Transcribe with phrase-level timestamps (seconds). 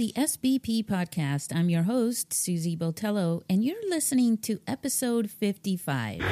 [0.00, 1.54] the SBP podcast.
[1.54, 6.22] I'm your host, Susie Botello, and you're listening to episode 55.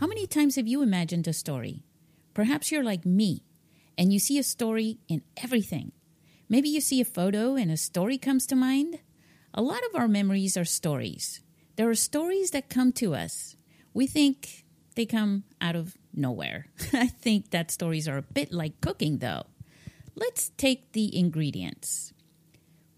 [0.00, 1.82] How many times have you imagined a story?
[2.32, 3.44] Perhaps you're like me
[3.98, 5.92] and you see a story in everything.
[6.48, 9.00] Maybe you see a photo and a story comes to mind.
[9.52, 11.42] A lot of our memories are stories.
[11.76, 13.54] There are stories that come to us.
[13.92, 16.68] We think they come out of nowhere.
[16.94, 19.42] I think that stories are a bit like cooking, though.
[20.18, 22.12] Let's take the ingredients.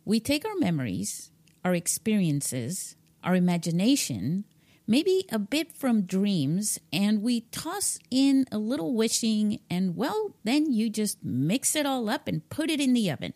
[0.06, 1.30] We take our memories,
[1.62, 4.46] our experiences, our imagination,
[4.86, 10.72] maybe a bit from dreams, and we toss in a little wishing, and well, then
[10.72, 13.34] you just mix it all up and put it in the oven.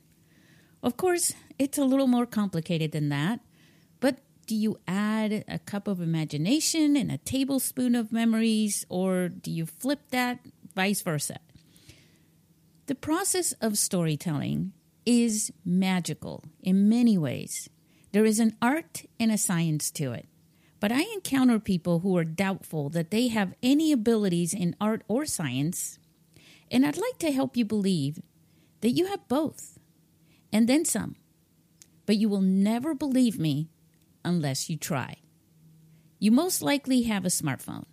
[0.83, 3.41] Of course, it's a little more complicated than that,
[4.01, 9.51] but do you add a cup of imagination and a tablespoon of memories, or do
[9.51, 10.39] you flip that,
[10.75, 11.39] vice versa?
[12.87, 14.73] The process of storytelling
[15.07, 17.71] is magical in many ways.
[18.13, 20.29] There is an art and a science to it.
[20.81, 25.25] But I encounter people who are doubtful that they have any abilities in art or
[25.25, 25.99] science,
[26.71, 28.21] and I'd like to help you believe
[28.83, 29.79] that you have both,
[30.53, 31.17] and then some.
[32.05, 33.71] But you will never believe me
[34.27, 35.17] unless you try.
[36.19, 37.87] You most likely have a smartphone.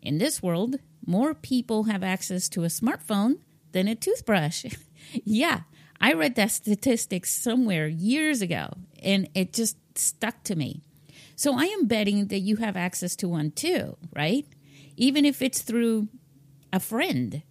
[0.00, 3.38] In this world, more people have access to a smartphone
[3.74, 4.64] than a toothbrush.
[5.24, 5.60] yeah,
[6.00, 8.72] I read that statistic somewhere years ago
[9.02, 10.80] and it just stuck to me.
[11.36, 14.46] So I am betting that you have access to one too, right?
[14.96, 16.08] Even if it's through
[16.72, 17.42] a friend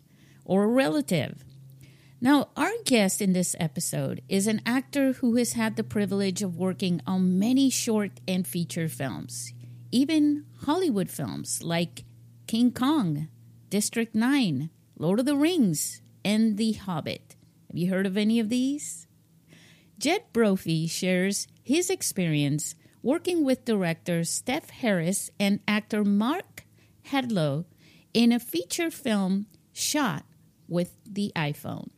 [0.46, 1.44] or a relative.
[2.22, 6.58] Now, our guest in this episode is an actor who has had the privilege of
[6.58, 9.52] working on many short and feature films,
[9.92, 12.06] even Hollywood films like
[12.48, 13.28] King Kong,
[13.70, 17.36] District 9, Lord of the Rings, and The Hobbit.
[17.68, 19.08] Have you heard of any of these?
[19.98, 26.66] Jed Brophy shares his experience working with director Stef Harris and actor Mark
[27.10, 27.66] Hadlow
[28.14, 30.24] in a feature film shot
[30.68, 31.90] with the iPhone.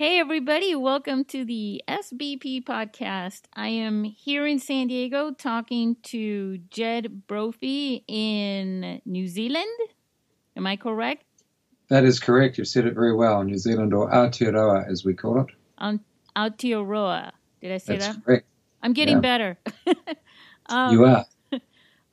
[0.00, 3.42] Hey, everybody, welcome to the SBP podcast.
[3.52, 9.66] I am here in San Diego talking to Jed Brophy in New Zealand.
[10.56, 11.26] Am I correct?
[11.88, 12.56] That is correct.
[12.56, 13.44] You've said it very well.
[13.44, 15.48] New Zealand, or Aotearoa as we call it.
[15.76, 16.00] Um,
[16.34, 17.32] Aotearoa.
[17.60, 18.24] Did I say That's that?
[18.24, 18.46] correct.
[18.82, 19.20] I'm getting Yeah.
[19.20, 19.58] better.
[20.70, 21.26] um, you are.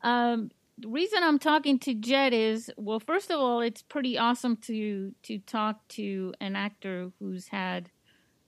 [0.04, 4.58] Um, the reason I'm talking to Jed is well, first of all, it's pretty awesome
[4.58, 7.90] to to talk to an actor who's had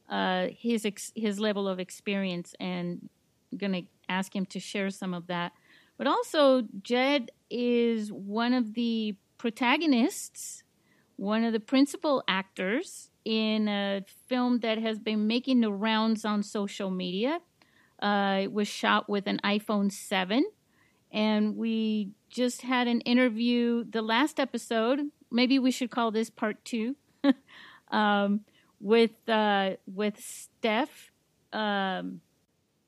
[0.10, 3.10] uh, his ex- his level of experience, and
[3.52, 5.54] I'm gonna ask him to share some of that.
[5.98, 10.64] But also, Jed is one of the protagonists,
[11.16, 16.44] one of the principal actors in a film that has been making the rounds on
[16.44, 17.40] social media.
[18.02, 20.46] Uh, it was shot with an iPhone 7.
[21.12, 25.00] And we just had an interview, the last episode.
[25.32, 26.96] Maybe we should call this part two.
[27.92, 28.42] um,
[28.80, 30.90] with uh, with Stef.
[31.52, 32.22] Um,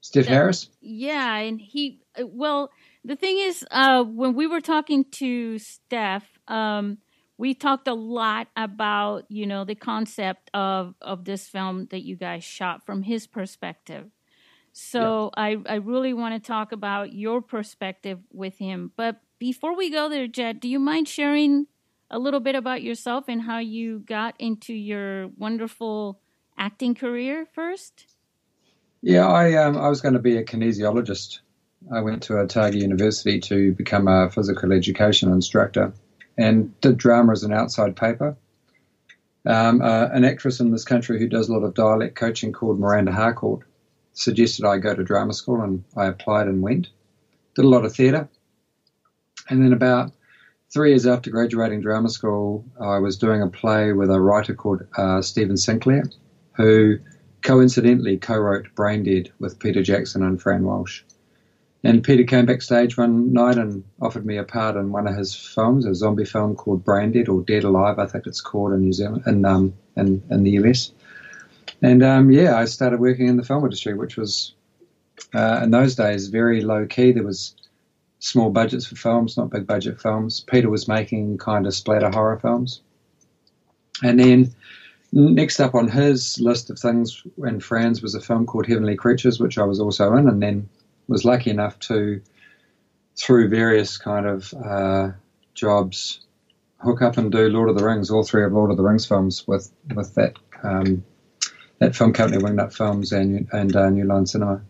[0.01, 0.69] Stef Harris.
[0.81, 1.99] Yeah, and he.
[2.19, 2.71] Well,
[3.03, 6.97] the thing is, uh, when we were talking to Stef, um,
[7.37, 12.15] we talked a lot about you know the concept of of this film that you
[12.15, 14.09] guys shot from his perspective.
[14.73, 15.43] So yeah.
[15.43, 18.91] I I really want to talk about your perspective with him.
[18.95, 21.67] But before we go there, Jed, do you mind sharing
[22.09, 26.19] a little bit about yourself and how you got into your wonderful
[26.57, 28.05] acting career first?
[29.01, 31.39] Yeah, I um, I was going to be a kinesiologist.
[31.91, 35.93] I went to Otago University to become a physical education instructor
[36.37, 38.37] and did drama as an outside paper.
[39.43, 42.79] Um, uh, an actress in this country who does a lot of dialect coaching called
[42.79, 43.61] Miranda Harcourt
[44.13, 46.89] suggested I go to drama school, and I applied and went.
[47.55, 48.29] Did a lot of theatre,
[49.49, 50.11] and then about
[50.71, 54.83] three years after graduating drama school, I was doing a play with a writer called
[54.97, 56.03] uh, Stephen Sinclair,
[56.53, 56.97] who
[57.41, 61.01] coincidentally co-wrote Brain Dead with Peter Jackson and Fran Walsh.
[61.83, 65.33] And Peter came backstage one night and offered me a part in one of his
[65.35, 68.81] films, a zombie film called Brain Dead or Dead Alive, I think it's called in
[68.81, 70.91] New Zealand, in um, in, in the US.
[71.81, 74.53] And um, yeah, I started working in the film industry, which was
[75.33, 77.11] uh, in those days very low key.
[77.11, 77.55] There was
[78.19, 80.41] small budgets for films, not big budget films.
[80.41, 82.81] Peter was making kind of splatter horror films,
[84.03, 84.53] and then
[85.11, 89.39] next up on his list of things in Fran's was a film called Heavenly Creatures,
[89.39, 90.69] which I was also in, and then
[91.07, 92.21] was lucky enough to,
[93.17, 95.09] through various kind of uh,
[95.53, 96.21] jobs,
[96.77, 99.05] hook up and do Lord of the Rings, all three of Lord of the Rings
[99.05, 101.03] films with with that um,
[101.81, 104.61] that film company, Wingnut Films and and uh, New Line Cinema.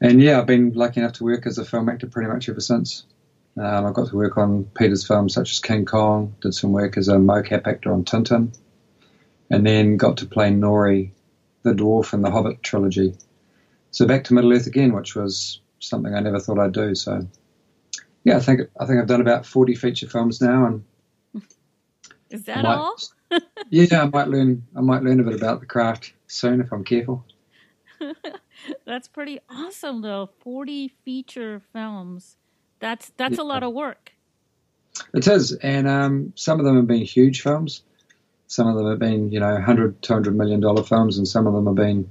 [0.00, 2.60] And yeah, I've been lucky enough to work as a film actor pretty much ever
[2.60, 3.04] since.
[3.56, 6.96] Um, I got to work on Peter's films such as King Kong, did some work
[6.96, 8.56] as a mocap actor on Tintin,
[9.50, 11.10] and then got to play Nori,
[11.64, 13.16] the dwarf in the Hobbit trilogy.
[13.90, 16.94] So back to Middle Earth again, which was something I never thought I'd do.
[16.94, 17.26] So
[18.22, 20.84] yeah, I think I think I've done about forty feature films now, and
[22.30, 22.94] is that might, all?
[23.70, 24.66] Yeah, I might learn.
[24.76, 27.24] I might learn a bit about the craft soon if I'm careful.
[28.86, 30.30] that's pretty awesome, though.
[30.40, 32.36] Forty feature films.
[32.80, 33.42] That's that's yeah.
[33.42, 34.12] a lot of work.
[35.14, 37.82] It is, and um, some of them have been huge films.
[38.46, 41.52] Some of them have been, you know, 100, 200 million dollar films, and some of
[41.52, 42.10] them have been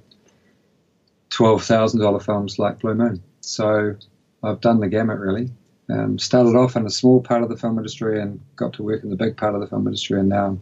[1.30, 3.22] twelve thousand dollar films like Blue Moon.
[3.42, 3.96] So
[4.44, 5.52] I've done the gamut really.
[5.90, 9.04] Um, started off in a small part of the film industry and got to work
[9.04, 10.62] in the big part of the film industry, and now I'm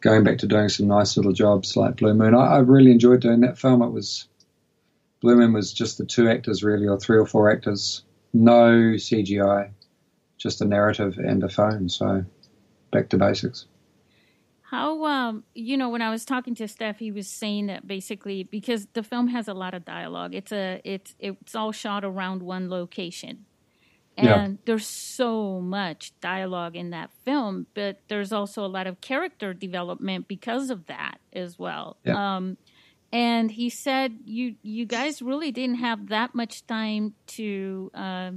[0.00, 2.34] going back to doing some nice little jobs like Blue Moon.
[2.34, 3.82] I, I really enjoyed doing that film.
[3.82, 4.28] It was
[5.20, 8.02] Blue Moon was just the two actors really, or three or four actors,
[8.32, 9.70] no CGI,
[10.38, 11.88] just a narrative and a phone.
[11.88, 12.24] So
[12.90, 13.66] back to basics.
[14.62, 18.44] How um you know when I was talking to Stef, he was saying that basically
[18.44, 20.34] because the film has a lot of dialogue.
[20.34, 23.46] It's a it's it's all shot around one location,
[24.20, 24.60] and yeah.
[24.64, 27.66] there's so much dialogue in that film.
[27.74, 31.96] But there's also a lot of character development because of that as well.
[32.04, 32.36] Yeah.
[32.36, 32.56] Um,
[33.12, 37.90] and he said you you guys really didn't have that much time to.
[37.94, 38.32] Uh,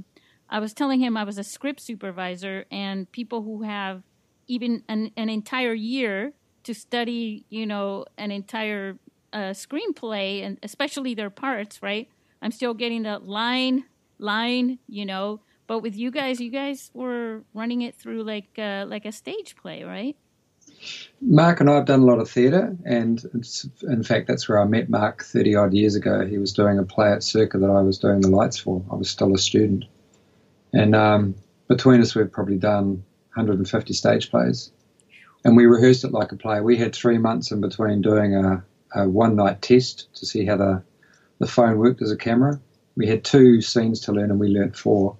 [0.48, 4.02] I was telling him I was a script supervisor, and people who have
[4.46, 6.32] even an, an entire year
[6.64, 8.98] to study, you know, an entire
[9.32, 12.08] uh, screenplay and especially their parts, right?
[12.42, 13.84] I'm still getting the line,
[14.18, 15.40] line, you know.
[15.66, 19.56] But with you guys, you guys were running it through like uh, like a stage
[19.56, 20.16] play, right?
[21.20, 23.22] Mark and I have done a lot of theatre, and
[23.82, 26.26] in fact, that's where I met Mark 30 odd years ago.
[26.26, 28.82] He was doing a play at Circa that I was doing the lights for.
[28.90, 29.84] I was still a student.
[30.72, 31.36] And um,
[31.68, 33.04] between us, we've probably done
[33.34, 34.70] 150 stage plays.
[35.44, 36.60] And we rehearsed it like a play.
[36.60, 40.56] We had three months in between doing a, a one night test to see how
[40.56, 40.82] the,
[41.38, 42.60] the phone worked as a camera.
[42.96, 45.16] We had two scenes to learn, and we learnt four.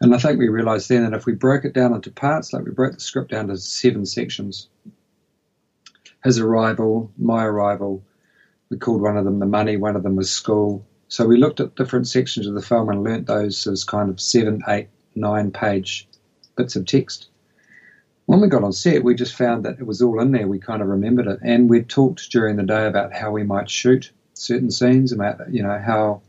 [0.00, 2.64] And I think we realised then that if we broke it down into parts, like
[2.64, 4.68] we broke the script down to seven sections,
[6.22, 8.02] his arrival, my arrival,
[8.68, 10.84] we called one of them the money, one of them was school.
[11.08, 14.20] So we looked at different sections of the film and learnt those as kind of
[14.20, 16.08] seven, eight, nine page
[16.56, 17.28] bits of text.
[18.26, 20.48] When we got on set, we just found that it was all in there.
[20.48, 23.70] We kind of remembered it, and we talked during the day about how we might
[23.70, 26.22] shoot certain scenes, about you know how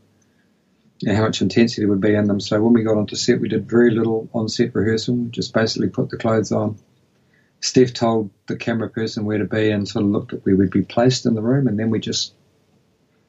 [1.06, 2.40] and how much intensity would be in them.
[2.40, 5.88] So when we got onto set, we did very little on set rehearsal, just basically
[5.88, 6.78] put the clothes on.
[7.60, 10.70] Stef told the camera person where to be and sort of looked at where we'd
[10.70, 12.34] be placed in the room, and then we just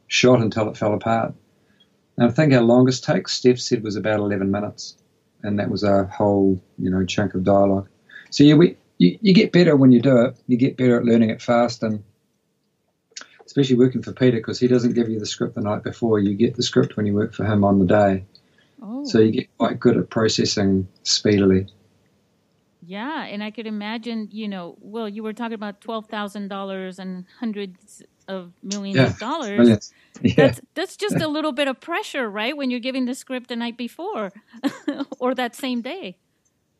[0.07, 1.33] shot until it fell apart.
[2.17, 4.97] And I think our longest take, Stef said, was about 11 minutes,
[5.41, 7.87] and that was a whole, you know, chunk of dialogue.
[8.29, 10.37] So yeah, we you, you get better when you do it.
[10.47, 12.03] You get better at learning it fast, and
[13.49, 16.19] especially working for Peter because he doesn't give you the script the night before.
[16.19, 18.23] You get the script when you work for him on the day.
[18.79, 19.03] Oh.
[19.05, 21.65] So you get quite good at processing speedily.
[22.85, 26.99] Yeah, and I could imagine, you know, well, you were talking about twelve thousand dollars
[26.99, 29.57] and hundreds of millions yeah, of dollars.
[29.57, 29.93] Millions.
[30.21, 30.33] Yeah.
[30.37, 32.55] That's that's just a little bit of pressure, right?
[32.55, 34.31] When you're giving the script the night before
[35.19, 36.17] or that same day.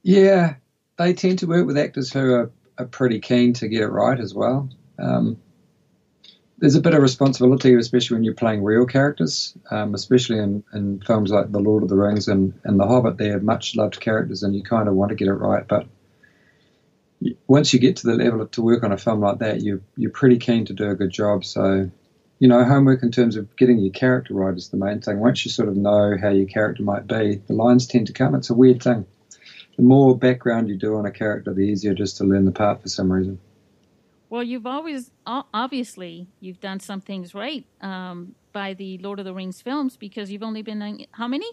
[0.04, 0.56] Yeah,
[1.00, 4.20] they tend to work with actors who are, are pretty keen to get it right
[4.20, 4.70] as well.
[5.00, 5.38] Um,
[6.60, 11.00] there's a bit of responsibility, especially when you're playing real characters, um, especially in, in
[11.02, 13.18] films like The Lord of the Rings and, and The Hobbit.
[13.18, 15.66] They're much loved characters, and you kind of want to get it right.
[15.68, 15.88] But
[17.48, 20.12] once you get to the level to work on a film like that, you you're
[20.12, 21.46] pretty keen to do a good job.
[21.46, 21.90] So,
[22.40, 25.20] you know, homework in terms of getting your character right is the main thing.
[25.20, 28.36] Once you sort of know how your character might be, the lines tend to come.
[28.36, 29.06] It's a weird thing.
[29.78, 32.82] The more background you do on a character, the easier just to learn the part
[32.82, 33.40] for some reason.
[34.30, 39.34] Well, you've always obviously you've done some things right um, by the Lord of the
[39.34, 41.50] Rings films because you've only been in, how many?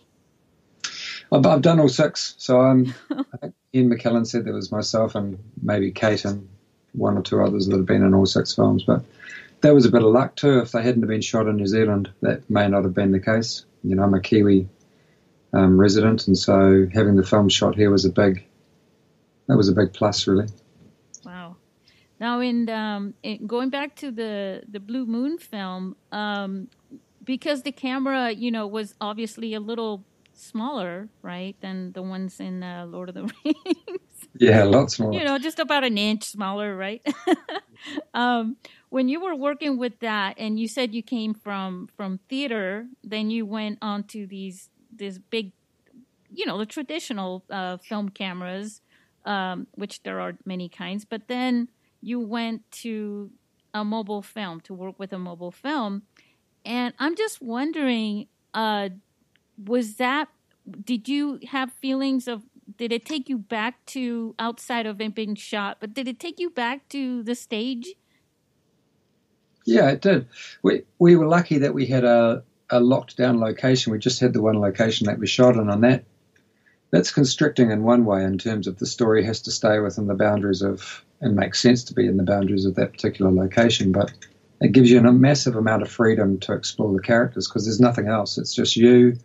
[1.33, 2.35] I've, I've done all six.
[2.39, 2.95] So I'm.
[3.11, 6.49] I think Ian McKellen said there was myself and maybe Kate and
[6.93, 9.03] one or two others that have been in all six films, but
[9.61, 10.61] that was a bit of luck too.
[10.61, 13.21] If they hadn't have been shot in New Zealand, that may not have been the
[13.21, 13.65] case.
[13.83, 14.69] You know, I'm a Kiwi
[15.53, 18.47] um, resident, and so having the film shot here was a big.
[19.49, 20.49] That was a big plus, really.
[22.19, 26.69] Now, in, um, in going back to the the Blue Moon film, um,
[27.25, 32.63] because the camera, you know, was obviously a little smaller, right, than the ones in
[32.63, 34.29] uh, Lord of the Rings.
[34.39, 35.19] Yeah, a lot smaller.
[35.19, 37.07] you know, just about an inch smaller, right?
[38.15, 38.57] um,
[38.89, 43.31] when you were working with that, and you said you came from from theater, then
[43.31, 45.53] you went on to these this big,
[46.31, 48.81] you know, the traditional uh, film cameras,
[49.25, 51.69] um, which there are many kinds, but then
[52.07, 53.33] you went to
[53.75, 56.03] a mobile film to work with a mobile film.
[56.65, 58.91] And I'm just wondering, uh,
[59.63, 60.29] was that,
[60.85, 62.45] did you have feelings of,
[62.79, 66.39] did it take you back to outside of it being shot, but did it take
[66.39, 67.89] you back to the stage?
[69.65, 70.29] Yeah, it did.
[70.63, 73.91] We, we were lucky that we had a, a locked down location.
[73.91, 76.05] We just had the one location that we shot in, on that
[76.93, 80.15] that's constricting in one way in terms of the story has to stay within the
[80.15, 83.93] boundaries of and makes sense to be in the boundaries of that particular location.
[83.93, 84.13] But
[84.61, 88.09] it gives you a massive amount of freedom to explore the characters because there's nothing
[88.09, 88.39] else.
[88.39, 89.19] It's just you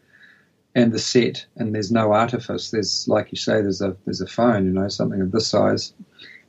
[0.74, 2.72] and the set, and there's no artifice.
[2.72, 5.94] There's, like you say, there's a there's a phone, you know, something of this size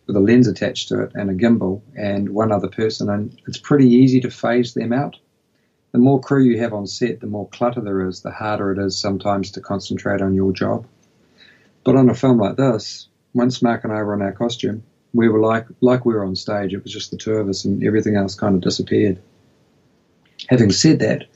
[0.06, 3.58] with a lens attached to it and a gimbal and one other person, and it's
[3.58, 5.16] pretty easy to phase them out.
[5.92, 8.78] The more crew you have on set, the more clutter there is, the harder it
[8.78, 10.86] is sometimes to concentrate on your job.
[11.84, 15.28] But on a film like this, once Mark and I were in our costume, we
[15.28, 16.72] were like like we were on stage.
[16.72, 19.20] It was just the two of us, and everything else kind of disappeared.
[20.48, 21.26] Having said that,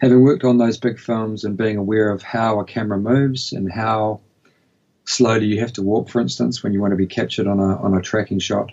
[0.00, 3.70] having worked on those big films and being aware of how a camera moves and
[3.70, 4.20] how
[5.04, 7.76] slowly you have to walk, for instance, when you want to be captured on a
[7.82, 8.70] on a tracking shot,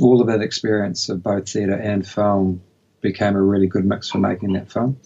[0.00, 2.62] all of that experience of both theatre and film
[3.00, 4.98] became a really good mix for making that film,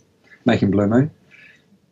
[0.45, 1.11] making Blue Moon.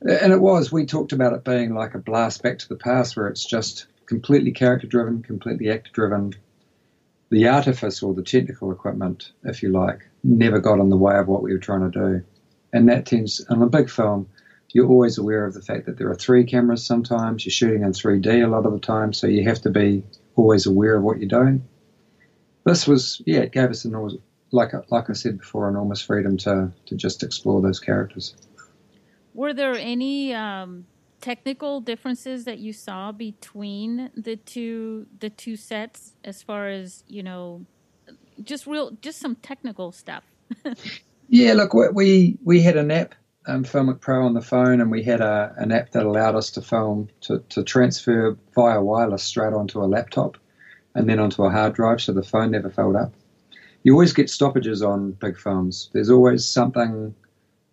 [0.01, 0.73] And it was.
[0.73, 3.87] We talked about it being like a blast back to the past, where it's just
[4.07, 6.35] completely character driven, completely actor driven,
[7.33, 11.29] the artifice or the technical equipment, if you like, never got in the way of
[11.29, 12.23] what we were trying to do.
[12.75, 14.29] And that tends, in a big film,
[14.69, 17.47] you're always aware of the fact that there are three cameras sometimes.
[17.47, 20.05] You're shooting in 3D a lot of the time, so you have to be
[20.37, 21.67] always aware of what you're doing.
[22.65, 24.17] This was, yeah, it gave us enormous,
[24.51, 28.37] like like I said before, enormous freedom to to just explore those characters.
[29.33, 30.87] Were there any um,
[31.23, 37.23] technical differences that you saw between the two the two sets as far as you
[37.23, 37.65] know
[38.43, 40.25] just real just some technical stuff?
[41.29, 43.15] Yeah look we we had an app
[43.47, 46.51] um, filmic pro on the phone and we had a, an app that allowed us
[46.51, 50.37] to film to, to transfer via wireless straight onto a laptop
[50.95, 53.13] and then onto a hard drive so the phone never filled up.
[53.83, 55.91] You always get stoppages on big films.
[55.93, 57.15] There's always something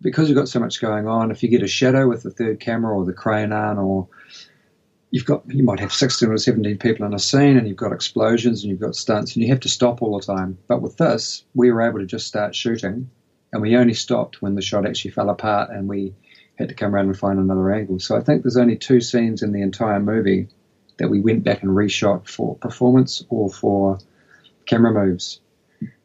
[0.02, 2.60] because you've got so much going on, if you get a shadow with the third
[2.60, 4.08] camera or the crane on, or
[5.10, 7.92] you've got you might have 16 or 17 people in a scene and you've got
[7.92, 10.58] explosions and you've got stunts and you have to stop all the time.
[10.68, 13.10] But with this, we were able to just start shooting
[13.52, 16.14] and we only stopped when the shot actually fell apart and we
[16.56, 17.98] had to come around and find another angle.
[17.98, 20.48] So I think there's only two scenes in the entire movie
[20.98, 23.98] that we went back and reshot for performance or for
[24.66, 25.40] camera moves.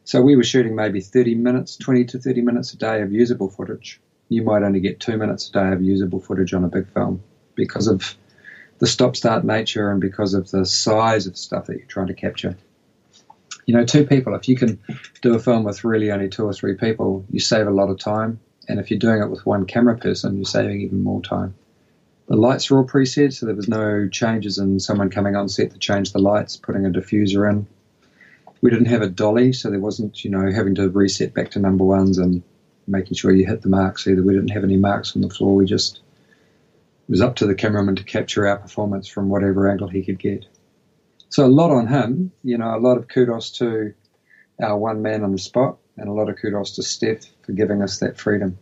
[0.06, 3.50] So we were shooting maybe 30 minutes, 20 to 30 minutes a day of usable
[3.50, 4.00] footage.
[4.28, 7.24] You might only get two minutes a day of usable footage on a big film
[7.56, 8.14] because of
[8.78, 12.14] the stop start nature and because of the size of stuff that you're trying to
[12.14, 12.56] capture.
[13.66, 14.78] You know, two people, if you can
[15.22, 17.98] do a film with really only two or three people, you save a lot of
[17.98, 18.38] time.
[18.68, 21.52] And if you're doing it with one camera person, you're saving even more time.
[22.28, 25.72] The lights are all preset, so there was no changes in someone coming on set
[25.72, 27.66] to change the lights, putting a diffuser in.
[28.60, 31.58] We didn't have a dolly, so there wasn't, you know, having to reset back to
[31.58, 32.42] number ones and
[32.86, 34.22] making sure you hit the marks either.
[34.22, 35.54] We didn't have any marks on the floor.
[35.54, 39.88] We just it was up to the cameraman to capture our performance from whatever angle
[39.88, 40.46] he could get.
[41.28, 43.94] So a lot on him, you know, a lot of kudos to
[44.60, 47.82] our one man on the spot, and a lot of kudos to Stef for giving
[47.82, 48.58] us that freedom.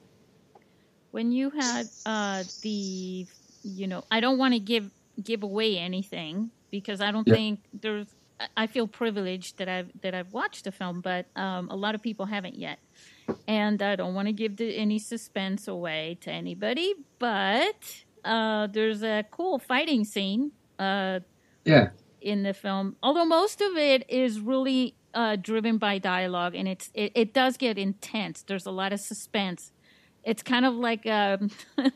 [1.10, 3.26] When you had uh, the,
[3.62, 4.90] you know, I don't want to give
[5.22, 8.08] give away anything because I don't think there's.
[8.57, 12.03] I feel privileged that I've that I've watched the film, but um, a lot of
[12.03, 12.79] people haven't yet,
[13.47, 16.95] and I don't want to give the, any suspense away to anybody.
[17.19, 20.53] But uh, there's a cool fighting scene.
[20.79, 21.21] Uh,
[21.64, 21.91] yeah.
[22.21, 26.91] In the film, although most of it is really uh, driven by dialogue, and it's
[26.95, 28.43] it, it, does get intense.
[28.43, 29.73] There's a lot of suspense.
[30.25, 31.50] It's kind of like um,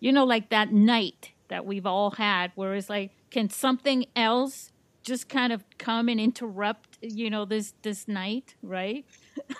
[0.00, 4.71] you know, like that night that we've all had, where it's like, can something else
[5.02, 9.04] just kind of come and interrupt, you know, this this night, right?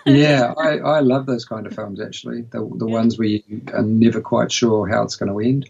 [0.05, 2.41] yeah, I, I love those kind of films actually.
[2.41, 2.93] The the yeah.
[2.93, 5.69] ones where you are never quite sure how it's going to end.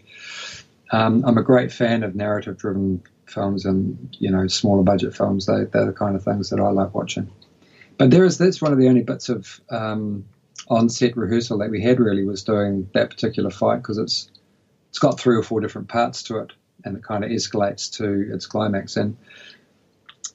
[0.92, 5.46] Um, I'm a great fan of narrative driven films and you know smaller budget films.
[5.46, 7.30] They they're the kind of things that I love watching.
[7.98, 10.24] But there is that's one of the only bits of um,
[10.68, 14.30] on set rehearsal that we had really was doing that particular fight because it's
[14.90, 16.52] it's got three or four different parts to it
[16.84, 19.16] and it kind of escalates to its climax and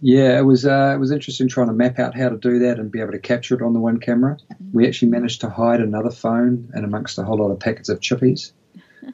[0.02, 2.80] yeah, it was uh, it was interesting trying to map out how to do that
[2.80, 4.38] and be able to capture it on the one camera.
[4.72, 8.00] We actually managed to hide another phone and amongst a whole lot of packets of
[8.00, 8.54] chippies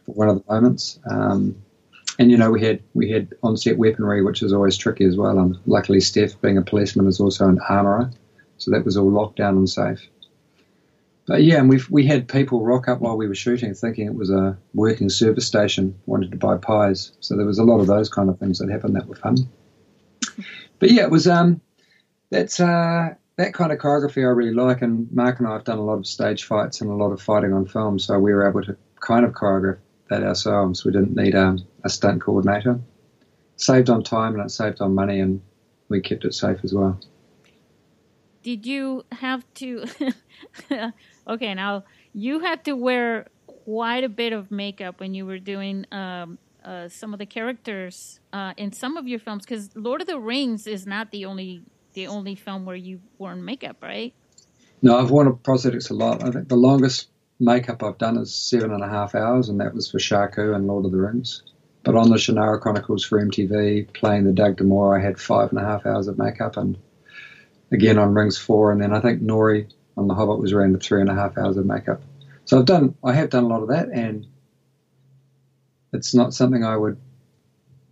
[0.06, 1.00] for one of the moments.
[1.10, 1.56] Um,
[2.20, 5.40] and you know we had we had on-set weaponry, which is always tricky as well.
[5.40, 8.12] And luckily, Stef, being a policeman, is also an armourer,
[8.58, 10.08] so that was all locked down and safe.
[11.26, 14.14] But yeah, and we we had people rock up while we were shooting, thinking it
[14.14, 17.12] was a working service station, wanted to buy pies.
[17.22, 19.50] So there was a lot of those kind of things that happened that were fun
[20.80, 21.62] but yeah, it was um,
[22.30, 24.82] that's uh, that kind of choreography I really like.
[24.82, 27.22] And Mark and I have done a lot of stage fights and a lot of
[27.22, 30.86] fighting on film, so we were able to kind of choreograph that ourselves.
[30.86, 32.80] We didn't need um, a stunt coordinator.
[33.58, 35.42] Saved on time and it saved on money, and
[35.90, 37.00] we kept it safe as well.
[38.44, 39.86] Did you have to?
[41.28, 41.84] okay, now
[42.14, 46.90] you had to wear quite a bit of makeup when you were doing um, uh,
[46.90, 50.68] some of the characters uh, in some of your films because Lord of the Rings
[50.68, 51.62] is not the only
[51.94, 54.14] the only film where you worn makeup, right?
[54.82, 56.24] No, I've worn prosthetics a lot.
[56.24, 57.08] I think the longest
[57.40, 60.68] makeup I've done is seven and a half hours, and that was for Sharku and
[60.68, 61.44] Lord of the Rings.
[61.84, 65.60] But on the Shannara Chronicles for MTV, playing the Dagda Mor, I had five and
[65.60, 66.78] a half hours of makeup, and
[67.72, 71.00] again on Rings Four, and then I think Nori on The Hobbit was around three
[71.00, 72.02] and a half hours of makeup.
[72.46, 74.28] So I've done, I have done a lot of that, and
[75.94, 76.98] it's not something I would,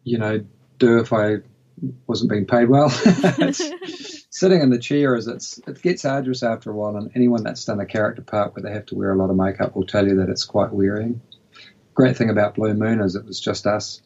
[0.03, 0.43] you know,
[0.79, 1.37] do if I
[2.07, 2.89] wasn't being paid well.
[4.33, 7.65] sitting in the chair is it's it gets arduous after a while, and anyone that's
[7.65, 10.07] done a character part where they have to wear a lot of makeup will tell
[10.07, 11.21] you that it's quite wearying.
[11.93, 14.01] Great thing about Blue Moon is it was just us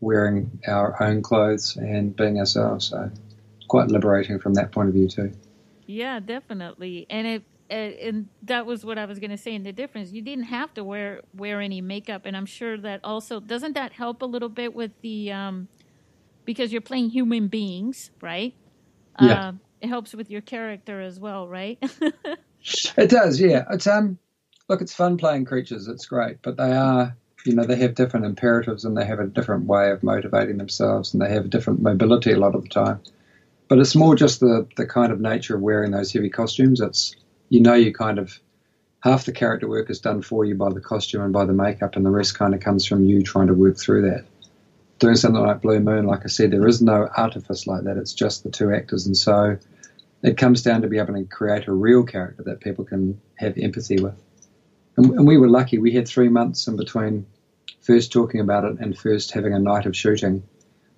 [0.00, 3.10] wearing our own clothes and being ourselves, so
[3.68, 5.32] quite liberating from that point of view too.
[5.86, 9.54] Yeah, definitely, and it and that was what I was going to say.
[9.54, 13.00] In the difference, you didn't have to wear wear any makeup, and I'm sure that
[13.04, 15.68] also doesn't that help a little bit with the um,
[16.44, 18.54] because you're playing human beings, right?
[19.20, 19.48] Yeah.
[19.48, 21.78] Uh, it helps with your character as well, right?
[22.96, 23.64] it does, yeah.
[23.70, 24.18] It's um,
[24.68, 25.88] look, it's fun playing creatures.
[25.88, 29.26] It's great, but they are, you know, they have different imperatives and they have a
[29.26, 33.00] different way of motivating themselves, and they have different mobility a lot of the time.
[33.68, 36.80] But it's more just the the kind of nature of wearing those heavy costumes.
[36.80, 37.14] It's
[37.50, 38.40] you know you kind of
[39.02, 41.96] half the character work is done for you by the costume and by the makeup,
[41.96, 44.24] and the rest kind of comes from you trying to work through that.
[44.98, 47.96] Doing something like Blue Moon, like I said, there is no artifice like that.
[47.96, 49.58] It's just the two actors, and so
[50.22, 53.56] it comes down to be able to create a real character that people can have
[53.58, 54.14] empathy with.
[54.96, 57.26] And, and we were lucky; we had three months in between
[57.80, 60.42] first talking about it and first having a night of shooting,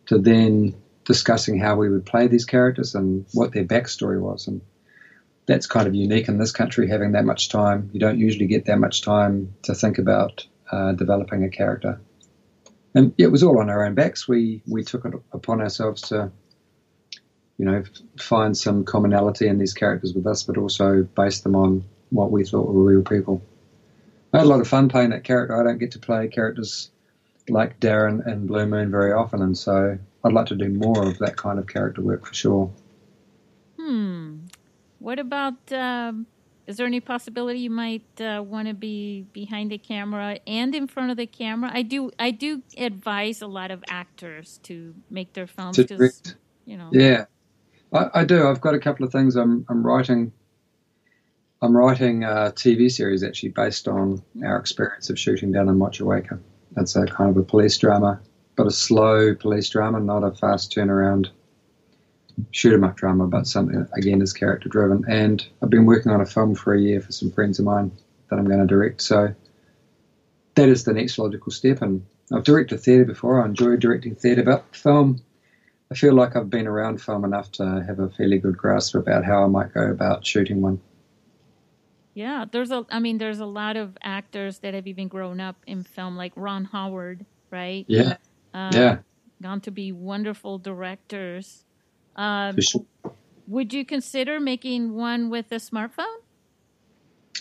[0.06, 4.60] to then discussing how we would play these characters and what their backstory was, and
[5.46, 7.90] that's kind of unique in this country having that much time.
[7.92, 12.00] You don't usually get that much time to think about uh, developing a character.
[12.94, 14.28] And it was all on our own backs.
[14.28, 16.30] We we took it upon ourselves to,
[17.58, 17.82] you know,
[18.18, 22.44] find some commonality in these characters with us, but also base them on what we
[22.44, 23.42] thought were real people.
[24.32, 25.58] I had a lot of fun playing that character.
[25.58, 26.90] I don't get to play characters
[27.48, 31.18] like Darren and Blue Moon very often, and so I'd like to do more of
[31.18, 32.70] that kind of character work for sure.
[33.78, 34.46] Hmm.
[35.02, 35.72] What about?
[35.72, 36.26] Um,
[36.68, 40.86] is there any possibility you might uh, want to be behind the camera and in
[40.86, 41.72] front of the camera?
[41.74, 42.12] I do.
[42.20, 46.36] I do advise a lot of actors to make their films because
[46.66, 46.88] you know.
[46.92, 47.24] Yeah,
[47.92, 48.46] I, I, do.
[48.46, 50.32] I've got a couple of things I'm I'm writing.
[51.62, 56.38] I'm writing a TV series actually based on our experience of shooting down in Motueka.
[56.76, 58.20] It's a kind of a police drama,
[58.56, 61.30] but a slow police drama, not a fast turnaround
[62.50, 65.04] shoot 'em up drama, but something that again is character driven.
[65.08, 67.92] And I've been working on a film for a year for some friends of mine
[68.28, 69.02] that I'm going to direct.
[69.02, 69.34] So
[70.54, 71.82] that is the next logical step.
[71.82, 73.42] And I've directed theatre before.
[73.42, 75.20] I enjoy directing theatre, but film.
[75.90, 79.26] I feel like I've been around film enough to have a fairly good grasp about
[79.26, 80.80] how I might go about shooting one.
[82.14, 82.86] Yeah, there's a.
[82.90, 86.32] I mean, there's a lot of actors that have even grown up in film, like
[86.34, 87.84] Ron Howard, right?
[87.88, 88.16] Yeah.
[88.54, 88.98] Um, yeah.
[89.42, 91.64] Gone to be wonderful directors.
[92.16, 92.84] Um, sure.
[93.48, 96.16] Would you consider making one with a smartphone?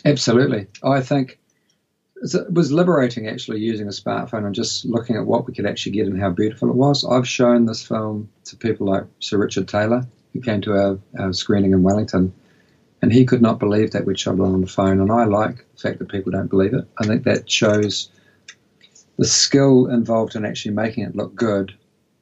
[0.04, 0.68] Absolutely.
[0.84, 1.40] I think
[2.22, 5.94] it was liberating actually using a smartphone and just looking at what we could actually
[5.94, 7.04] get and how beautiful it was.
[7.06, 11.34] I've shown this film to people like Sir Richard Taylor, who came to our, our
[11.34, 12.34] screening in Wellington,
[13.02, 15.02] and he could not believe that we'd shot it on the phone.
[15.02, 16.88] And I like the fact that people don't believe it.
[17.00, 18.12] I think that shows
[19.18, 21.74] the skill involved in actually making it look good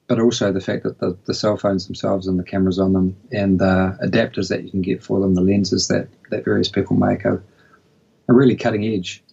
[0.09, 3.15] but also the fact that the, the cell phones themselves and the cameras on them
[3.31, 6.97] and the adapters that you can get for them, the lenses that, that various people
[6.97, 7.43] make are,
[8.27, 9.23] are really cutting edge.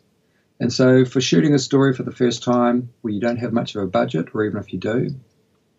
[0.60, 3.74] And so for shooting a story for the first time where you don't have much
[3.74, 5.14] of a budget, or even if you do,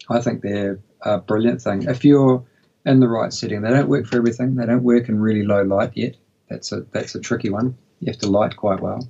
[0.10, 1.84] I think they're a brilliant thing.
[1.84, 2.44] If you're
[2.84, 4.56] in the right setting, they don't work for everything.
[4.56, 6.16] They don't work in really low light yet.
[6.50, 7.78] That's a that's a tricky one.
[8.00, 9.08] You have to light quite well.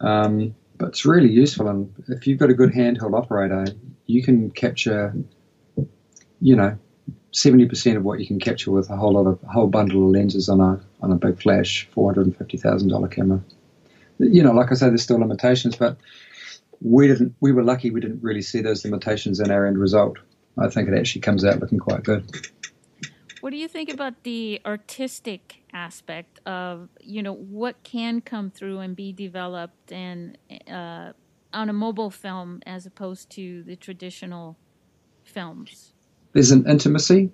[0.00, 1.68] Um, but it's really useful.
[1.68, 3.66] And if you've got a good handheld operator,
[4.06, 5.14] you can capture,
[6.40, 6.78] you know,
[7.32, 10.04] seventy percent of what you can capture with a whole lot of a whole bundle
[10.06, 13.42] of lenses on a on a big flash four hundred and fifty thousand dollar camera.
[14.18, 15.96] You know, like I say, there's still limitations, but
[16.80, 17.34] we didn't.
[17.40, 17.90] We were lucky.
[17.90, 20.18] We didn't really see those limitations in our end result.
[20.58, 22.30] I think it actually comes out looking quite good.
[23.40, 28.78] What do you think about the artistic aspect of you know what can come through
[28.78, 30.38] and be developed and
[30.70, 31.12] uh,
[31.54, 34.56] on a mobile film as opposed to the traditional
[35.22, 35.92] films?
[36.32, 37.30] There's an intimacy.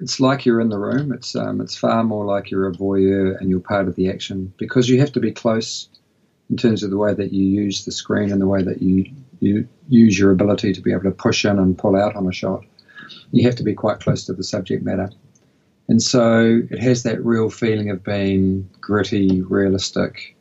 [0.00, 1.12] It's like you're in the room.
[1.12, 4.52] It's um, it's far more like you're a voyeur and you're part of the action
[4.58, 5.88] because you have to be close
[6.50, 9.06] in terms of the way that you use the screen and the way that you
[9.40, 12.32] you use your ability to be able to push in and pull out on a
[12.32, 12.64] shot.
[13.32, 15.10] You have to be quite close to the subject matter.
[15.88, 20.35] And so it has that real feeling of being gritty, realistic.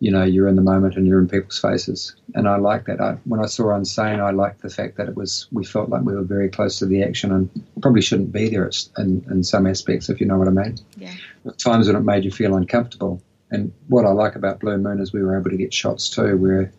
[0.00, 2.14] You know, you're in the moment and you're in people's faces.
[2.34, 3.00] And I like that.
[3.00, 6.02] I, when I saw Unsane, I liked the fact that it was, we felt like
[6.02, 7.50] we were very close to the action and
[7.82, 10.78] probably shouldn't be there in, in some aspects, if you know what I mean.
[10.96, 11.12] Yeah.
[11.56, 13.22] times when it made you feel uncomfortable.
[13.50, 16.36] And what I like about Blue Moon is we were able to get shots too
[16.36, 16.72] where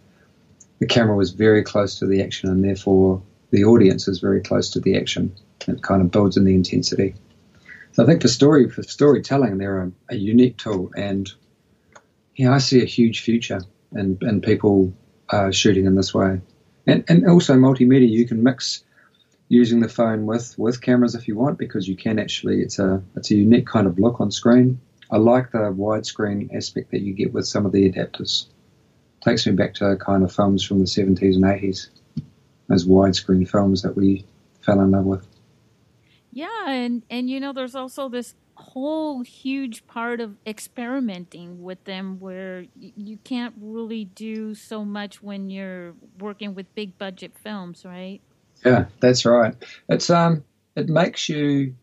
[0.79, 4.69] the camera was very close to the action and therefore the audience is very close
[4.71, 5.36] to the action.
[5.67, 7.15] It kind of builds in the intensity.
[7.91, 11.29] So I think for story for storytelling, they're a, a unique tool, and
[12.39, 13.60] yeah, I see a huge future
[13.93, 14.93] in, in people
[15.28, 16.39] uh, shooting in this way,
[16.88, 18.10] and and also multimedia.
[18.10, 18.82] You can mix
[19.49, 22.62] using the phone with with cameras if you want, because you can actually.
[22.62, 24.80] It's a it's a unique kind of look on screen.
[25.12, 28.45] I like the widescreen aspect that you get with some of the adapters.
[29.19, 31.89] Takes me back to kind of films from the 70s and 80s,
[32.69, 34.23] those widescreen films that we
[34.62, 35.28] fell in love with.
[36.32, 38.34] Yeah, and and you know, there's also this
[38.69, 45.49] whole huge part of experimenting with them where you can't really do so much when
[45.49, 48.21] you're working with big budget films, right?
[48.65, 49.55] Yeah, that's right.
[49.88, 50.43] It's um,
[50.75, 51.75] it makes you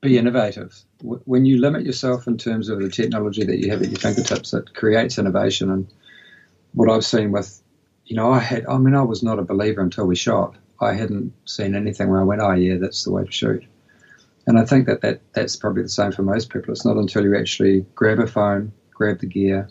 [0.00, 0.84] be innovative.
[1.02, 4.52] When you limit yourself in terms of the technology that you have at your fingertips,
[4.52, 5.70] it creates innovation.
[5.70, 5.86] And
[6.74, 7.62] what I've seen with,
[8.04, 10.56] you know, I had, I mean, I was not a believer until we shot.
[10.80, 13.64] I hadn't seen anything where I went, oh yeah, that's the way to shoot.
[14.48, 16.72] And I think that, that that's probably the same for most people.
[16.72, 19.68] It's not until you actually grab a phone, grab the gear,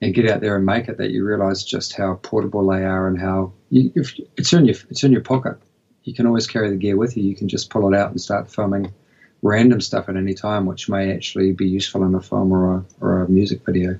[0.00, 3.08] and get out there and make it that you realise just how portable they are
[3.08, 3.92] and how you,
[4.36, 5.58] it's in your it's in your pocket.
[6.04, 7.24] You can always carry the gear with you.
[7.24, 8.94] You can just pull it out and start filming
[9.42, 12.84] random stuff at any time, which may actually be useful in a film or a,
[13.00, 13.98] or a music video.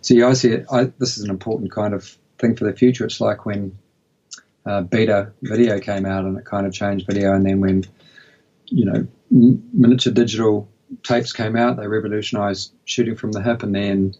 [0.00, 0.66] So yeah, I see it.
[0.70, 3.04] I, this is an important kind of thing for the future.
[3.04, 3.76] It's like when
[4.64, 7.84] uh, beta video came out and it kind of changed video, and then when
[8.66, 10.68] you know m- miniature digital
[11.02, 14.14] tapes came out, they revolutionized shooting from the hip, and then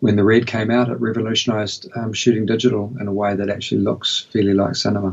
[0.00, 3.80] when the red came out, it revolutionized um, shooting digital in a way that actually
[3.80, 5.08] looks fairly like cinema.
[5.08, 5.12] I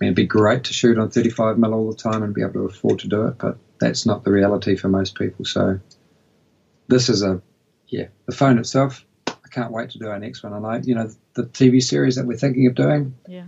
[0.00, 2.52] mean, it'd be great to shoot on 35 mm all the time and be able
[2.54, 5.44] to afford to do it, but that's not the reality for most people.
[5.44, 5.78] So
[6.88, 7.40] this is a
[7.88, 9.04] yeah, the phone itself.
[9.28, 10.52] I can't wait to do our next one.
[10.52, 13.44] And I, you know, the TV series that we're thinking of doing, Yeah.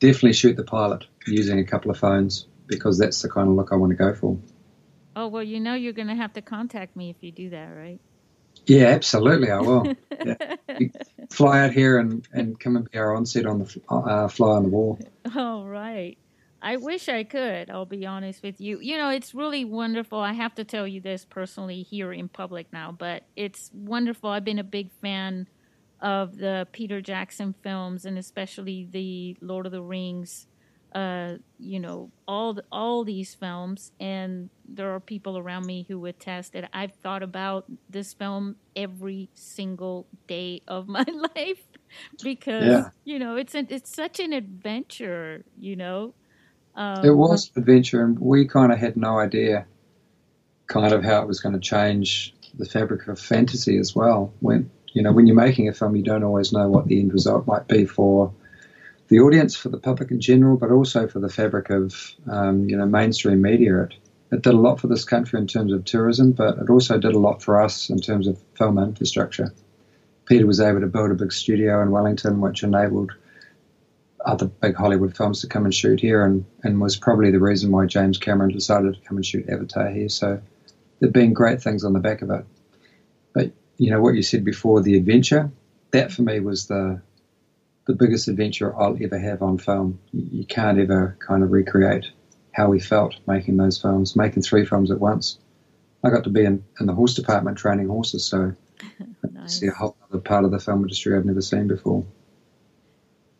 [0.00, 3.72] definitely shoot the pilot using a couple of phones because that's the kind of look
[3.72, 4.38] I want to go for.
[5.16, 7.68] Oh well, you know you're going to have to contact me if you do that,
[7.68, 8.00] right?
[8.66, 9.94] Yeah, absolutely, I will.
[10.24, 10.34] yeah.
[11.30, 14.62] Fly out here and, and come and be our onset on the uh, fly on
[14.64, 14.98] the wall.
[15.36, 16.16] All right.
[16.62, 17.68] I wish I could.
[17.68, 18.80] I'll be honest with you.
[18.80, 20.18] You know, it's really wonderful.
[20.18, 24.30] I have to tell you this personally here in public now, but it's wonderful.
[24.30, 25.46] I've been a big fan
[26.00, 30.46] of the Peter Jackson films and especially the Lord of the Rings.
[30.94, 36.04] Uh, you know, all the, all these films, and there are people around me who
[36.06, 41.04] attest that I've thought about this film every single day of my
[41.36, 41.62] life
[42.22, 42.90] because Yeah.
[43.04, 45.44] you know it's a, it's such an adventure.
[45.56, 46.14] You know,
[46.76, 49.66] um, It was an adventure, and we kind of had no idea
[50.68, 54.32] kind of how it was going to change the fabric of fantasy as well.
[54.40, 57.12] When you know, when you're making a film, you don't always know what the end
[57.12, 58.32] result might be for
[59.08, 62.76] the audience, for the public in general, but also for the fabric of um, you
[62.76, 63.84] know mainstream media.
[63.84, 63.94] It
[64.34, 67.14] it did a lot for this country in terms of tourism, but it also did
[67.14, 69.54] a lot for us in terms of film infrastructure.
[70.26, 73.12] Peter was able to build a big studio in Wellington, which enabled
[74.24, 77.70] other big Hollywood films to come and shoot here, and, and was probably the reason
[77.70, 80.08] why James Cameron decided to come and shoot Avatar here.
[80.08, 80.40] So
[80.98, 82.44] there've been great things on the back of it.
[83.34, 85.50] But you know what you said before, the adventure,
[85.90, 87.02] that for me was the
[87.86, 89.98] the biggest adventure I'll ever have on film.
[90.12, 92.06] You, can't ever kind of recreate
[92.52, 95.38] how we felt making those films, making three films at once.
[96.02, 98.54] I got to be in, in the horse department training horses, so
[99.32, 99.60] nice.
[99.60, 102.04] see a whole other part of the film industry I've never seen before.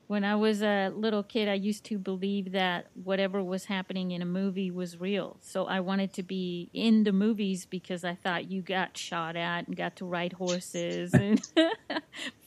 [0.07, 4.21] When I was a little kid, I used to believe that whatever was happening in
[4.21, 5.39] a movie was real.
[5.41, 9.67] So I wanted to be in the movies because I thought you got shot at
[9.67, 11.41] and got to ride horses and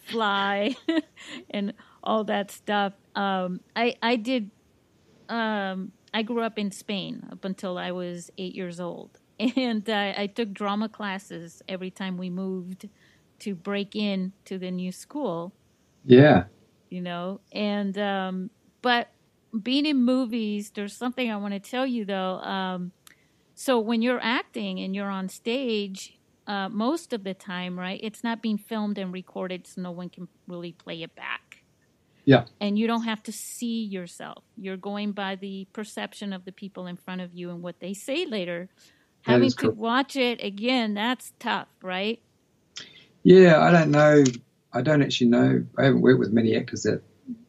[0.08, 0.76] fly
[1.50, 2.94] and all that stuff.
[3.16, 4.52] Um, I I did.
[5.30, 10.16] Um, I grew up in Spain up until I was eight years old, and I,
[10.18, 12.90] I took drama classes every time we moved
[13.40, 15.54] to break in to the new school
[16.04, 16.46] Yeah,
[16.90, 18.50] you know and um
[18.82, 19.10] but
[19.64, 22.92] being in movies there's something i want to tell you though um
[23.56, 26.17] so when you're acting and you're on stage
[26.48, 30.10] uh most of the time right it's not being filmed and recorded so no one
[30.10, 31.64] can really play it back
[32.26, 36.52] yeah, and you don't have to see yourself you're going by the perception of the
[36.52, 38.68] people in front of you and what they say later
[39.26, 42.22] That having to watch it again that's tough right
[43.28, 43.60] yeah.
[43.60, 44.24] I don't know.
[44.72, 45.66] I don't actually know.
[45.78, 47.02] I haven't worked with many actors that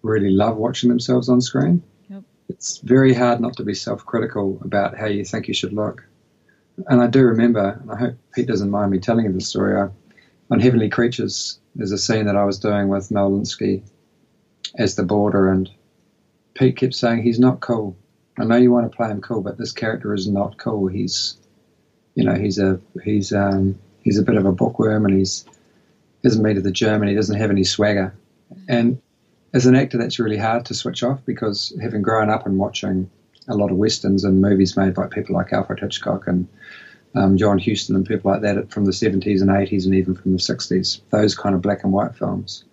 [0.03, 1.85] really love watching themselves on screen.
[2.11, 2.25] Yep.
[2.49, 6.05] It's very hard not to be self-critical about how you think you should look.
[6.87, 9.81] And I do remember, and I hope Pete doesn't mind me telling you the story.
[9.81, 9.89] I,
[10.51, 13.83] on Heavenly Creatures, there's a scene that I was doing with Mel Lynskey
[14.77, 15.71] as the boarder, and
[16.55, 17.97] Pete kept saying he's not cool.
[18.39, 20.87] I know you want to play him cool, but this character is not cool.
[20.87, 21.37] He's,
[22.15, 25.45] you know, he's a he's um he's a bit of a bookworm, and he's
[26.23, 27.09] isn't made of the German.
[27.09, 28.15] He doesn't have any swagger,
[28.69, 29.01] and
[29.55, 33.11] as an actor, that's really hard to switch off because having grown up and watching
[33.49, 36.49] a lot of westerns and movies made by people like Alfred Hitchcock and
[37.15, 40.33] um, John Huston and people like that from the 70s and 80s and even from
[40.33, 42.65] the 60s, those kind of black and white films,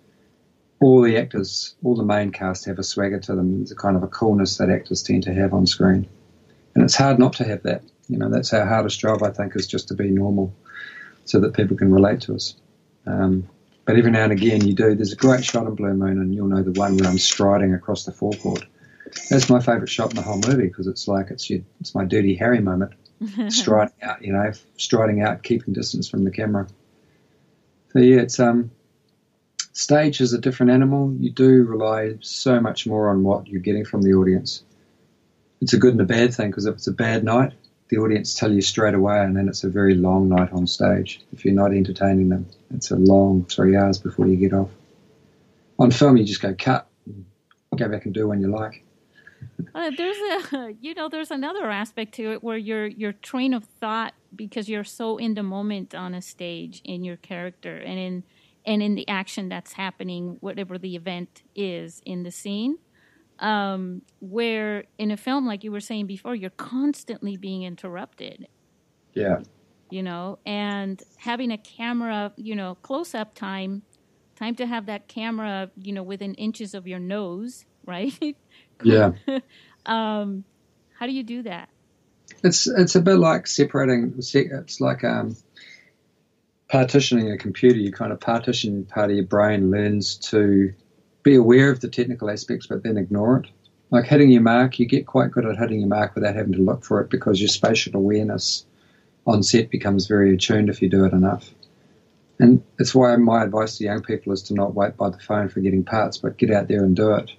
[0.81, 3.65] all the actors, all the main cast have a swagger to them.
[3.71, 6.07] A kind of a coolness that actors tend to have on screen.
[6.75, 7.81] And it's hard not to have that.
[8.09, 10.53] You know, that's our hardest job, I think, is just to be normal
[11.23, 12.55] so that people can relate to us.
[13.07, 13.47] Um,
[13.85, 14.95] but every now and again you do.
[14.95, 17.73] There's a great shot in Blue Moon, and you'll know the one where I'm striding
[17.73, 18.65] across the forecourt.
[19.29, 22.05] That's my favourite shot in the whole movie because it's like it's your, it's my
[22.05, 22.93] Dirty Harry moment,
[23.49, 26.67] striding out, you know, striding out, keeping distance from the camera.
[27.93, 28.71] So yeah, it's um,
[29.73, 31.13] stage is a different animal.
[31.19, 34.63] You do rely so much more on what you're getting from the audience.
[35.61, 37.53] It's a good and a bad thing because if it's a bad night,
[37.89, 41.21] the audience tell you straight away, and then it's a very long night on stage.
[41.31, 44.71] If you're not entertaining them, it's a long three hours before you get off.
[45.77, 47.25] On film, you just go cut, and
[47.75, 48.84] go back and do when you like.
[49.73, 50.17] Uh, there's
[50.53, 54.69] a you know there's another aspect to it where your your train of thought because
[54.69, 58.23] you're so in the moment on a stage in your character and in
[58.65, 62.77] and in the action that's happening, whatever the event is in the scene.
[63.39, 68.47] Um, where in a film, like you were saying before, you're constantly being interrupted.
[69.13, 69.41] Yeah.
[69.89, 73.83] You know, and having a camera, you know, close up time,
[74.35, 78.35] time to have that camera, you know, within inches of your nose, right?
[78.83, 79.11] Yeah.
[79.85, 80.43] um,
[80.97, 81.69] how do you do that?
[82.43, 84.15] It's it's a bit like separating.
[84.17, 85.35] It's like um,
[86.69, 87.77] partitioning a computer.
[87.77, 90.73] You kind of partition part of your brain learns to
[91.23, 93.47] be aware of the technical aspects, but then ignore it.
[93.91, 96.61] Like hitting your mark, you get quite good at hitting your mark without having to
[96.61, 98.65] look for it because your spatial awareness
[99.25, 101.49] on set becomes very attuned if you do it enough.
[102.39, 105.49] And it's why my advice to young people is to not wait by the phone
[105.49, 107.31] for getting parts, but get out there and do it.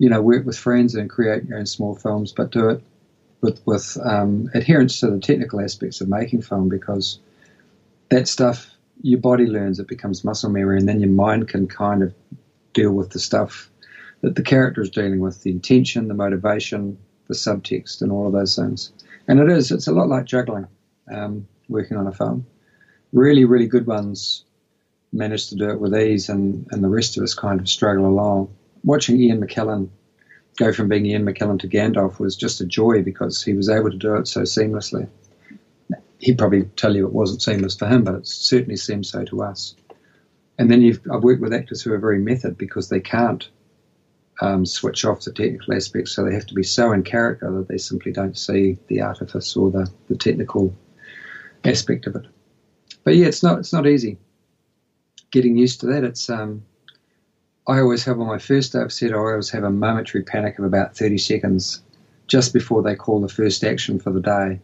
[0.00, 2.82] You know, work with friends and create your own small films, but do it
[3.40, 7.18] with with um, adherence to the technical aspects of making film because
[8.10, 8.70] that stuff
[9.02, 12.12] your body learns it becomes muscle memory and then your mind can kind of
[12.74, 13.70] deal with the stuff
[14.20, 18.32] that the character is dealing with the intention the motivation the subtext and all of
[18.32, 18.92] those things.
[19.28, 20.66] And it is it's a lot like juggling
[21.10, 22.46] um, working on a film.
[23.12, 24.44] Really really good ones
[25.12, 28.06] manage to do it with ease and, and the rest of us kind of struggle
[28.06, 28.48] along
[28.84, 29.88] watching ian mckellen
[30.60, 33.90] go from being Ian McKellen to Gandalf was just a joy because he was able
[33.90, 35.08] to do it so seamlessly.
[36.18, 39.42] He'd probably tell you it wasn't seamless for him, but it certainly seemed so to
[39.42, 39.74] us.
[40.58, 43.48] And then I've worked with actors who are very method because they can't
[44.42, 47.68] um, switch off the technical aspects, so they have to be so in character that
[47.68, 50.74] they simply don't see the artifice or the, the technical
[51.64, 52.26] aspect of it.
[53.02, 54.18] But yeah, it's not it's not easy
[55.30, 56.04] getting used to that.
[56.04, 56.64] It's um,
[57.66, 60.58] I always have on my first day of set, I always have a momentary panic
[60.58, 61.82] of about 30 seconds
[62.26, 64.60] just before they call the first action for the day.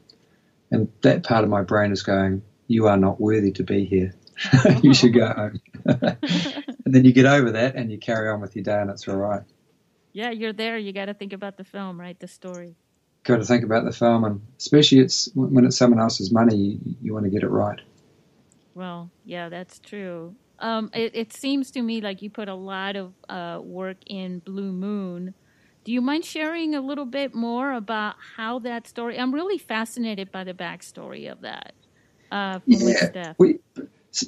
[0.70, 4.14] And that part of my brain is going, You are not worthy to be here.
[4.82, 5.60] you should go home.
[5.84, 9.06] and then you get over that and you carry on with your day and it's
[9.08, 9.42] all right.
[10.12, 10.78] Yeah, you're there.
[10.78, 12.18] You got to think about the film, right?
[12.18, 12.76] The story.
[13.24, 16.94] Got to think about the film, and especially it's when it's someone else's money, you,
[17.02, 17.80] you want to get it right.
[18.74, 20.34] Well, yeah, that's true.
[20.58, 24.38] Um, it, it, seems to me like you put a lot of uh, work in
[24.38, 25.34] Blue Moon.
[25.84, 29.18] Do you mind sharing a little bit more about how that story?
[29.18, 31.74] I'm really fascinated by the backstory of that.
[32.32, 33.58] Uh, yeah, we,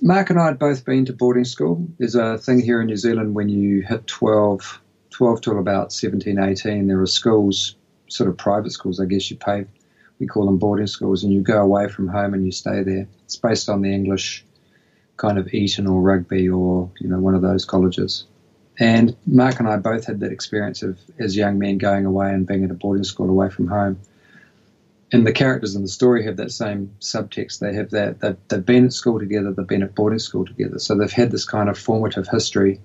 [0.03, 1.87] Mark and I had both been to boarding school.
[1.99, 6.39] There's a thing here in New Zealand when you hit 12, 12 till about 17,
[6.39, 7.77] 18, there are schools,
[8.09, 9.65] sort of private schools, I guess you pay.
[10.19, 13.07] We call them boarding schools, and you go away from home and you stay there.
[13.25, 14.45] It's based on the English
[15.19, 18.25] kind of Eton or Rugby or you know one of those colleges.
[18.81, 22.47] And Mark and I both had that experience of as young men going away and
[22.47, 23.99] being at a boarding school away from home.
[25.11, 27.59] And the characters in the story have that same subtext.
[27.59, 30.79] They have that they've, they've been at school together, they've been at boarding school together,
[30.79, 32.81] so they've had this kind of formative history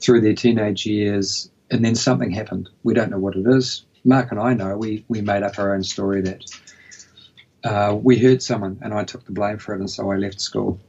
[0.00, 2.68] through their teenage years, and then something happened.
[2.82, 3.84] We don't know what it is.
[4.04, 4.76] Mark and I know.
[4.76, 6.60] We we made up our own story that
[7.62, 10.40] uh, we hurt someone, and I took the blame for it, and so I left
[10.40, 10.80] school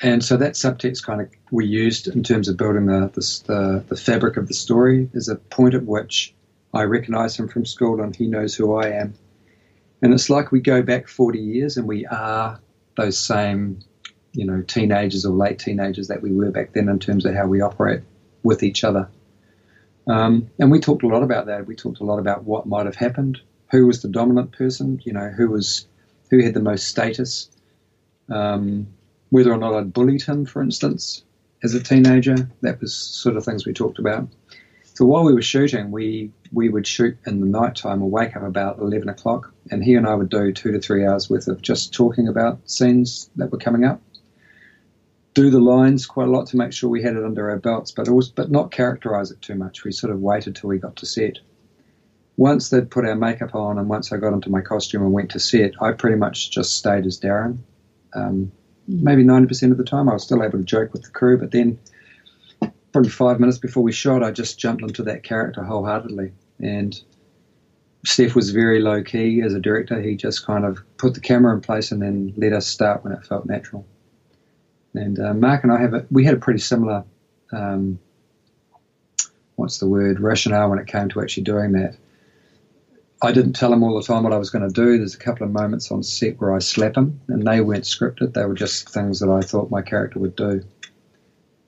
[0.00, 3.96] and so that subtext kind of we used in terms of building the, the, the,
[3.96, 6.34] fabric of the story is a point at which
[6.72, 9.14] I recognise him from school and he knows who I am.
[10.00, 12.60] And it's like we go back 40 years and we are
[12.96, 13.80] those same,
[14.32, 17.46] you know, teenagers or late teenagers that we were back then in terms of how
[17.46, 18.02] we operate
[18.44, 19.08] with each other.
[20.06, 21.66] Um, and we talked a lot about that.
[21.66, 23.40] We talked a lot about what might have happened,
[23.72, 25.86] who was the dominant person, you know, who was
[26.30, 27.50] who had the most status.
[28.30, 28.86] Um,
[29.30, 31.22] whether or not I'd bullied him, for instance,
[31.62, 32.50] as a teenager.
[32.62, 34.28] That was sort of things we talked about.
[34.94, 38.36] So while we were shooting, we we would shoot in the night time or wake
[38.36, 41.46] up about eleven o'clock, and he and I would do two to three hours worth
[41.46, 44.02] of just talking about scenes that were coming up.
[45.34, 47.92] Do the lines quite a lot to make sure we had it under our belts,
[47.92, 49.84] but but not characterize it too much.
[49.84, 51.38] We sort of waited till we got to set.
[52.36, 55.30] Once they'd put our makeup on, and once I got into my costume and went
[55.30, 57.58] to set, I pretty much just stayed as Darren.
[58.14, 58.50] Um,
[58.88, 61.52] maybe 90% of the time I was still able to joke with the crew, but
[61.52, 61.78] then
[62.92, 66.32] probably five minutes before we shot, I just jumped into that character wholeheartedly.
[66.58, 66.98] And
[68.06, 70.00] Stef was very low key as a director.
[70.00, 73.12] He just kind of put the camera in place and then let us start when
[73.12, 73.86] it felt natural.
[74.94, 77.04] And uh, Mark and I have a, we had a pretty similar,
[77.52, 77.98] um,
[79.56, 81.96] what's the word, rationale when it came to actually doing that.
[83.20, 84.96] I didn't tell him all the time what I was going to do.
[84.96, 88.34] There's a couple of moments on set where I slap him, and they weren't scripted.
[88.34, 90.64] They were just things that I thought my character would do.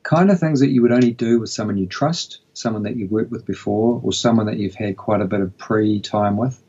[0.04, 3.10] Kind of things that you would only do with someone you trust, someone that you've
[3.10, 6.62] worked with before, or someone that you've had quite a bit of pre time with.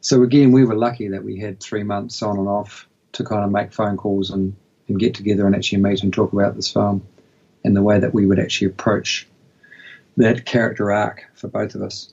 [0.00, 3.44] So, again, we were lucky that we had three months on and off to kind
[3.44, 4.54] of make phone calls and
[4.88, 7.06] and get together and actually meet and talk about this film
[7.64, 9.26] and the way that we would actually approach
[10.16, 12.12] that character arc for both of us.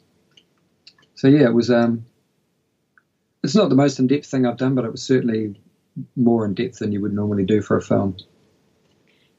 [1.15, 1.69] So yeah, it was.
[1.69, 2.05] Um,
[3.43, 5.59] it's not the most in depth thing I've done, but it was certainly
[6.15, 8.15] more in depth than you would normally do for a film.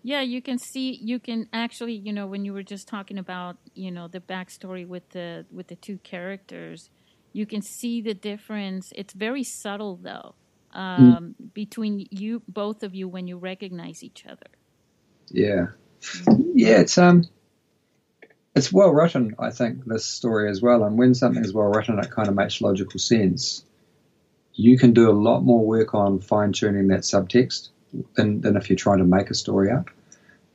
[0.03, 3.57] Yeah, you can see you can actually, you know, when you were just talking about,
[3.75, 6.91] you know, the backstory with the with the two characters,
[7.33, 8.93] you can see the difference.
[8.95, 10.35] It's very subtle though,
[10.73, 11.55] um, mm.
[11.55, 14.51] between you both of you when you recognize each other.
[15.31, 15.69] Yeah,
[16.55, 17.25] yeah, it's um,
[18.55, 19.35] it's well written.
[19.39, 22.35] I think this story as well, and when something is well written, it kind of
[22.35, 23.65] makes logical sense.
[24.53, 27.71] You can do a lot more work on fine tuning that subtext
[28.15, 29.91] than, than if you're trying to make a story up.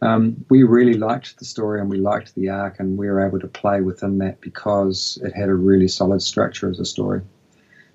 [0.02, 3.40] Um, we really liked the story and we liked the arc, and we were able
[3.42, 7.22] to play within that because it had a really solid structure as a story.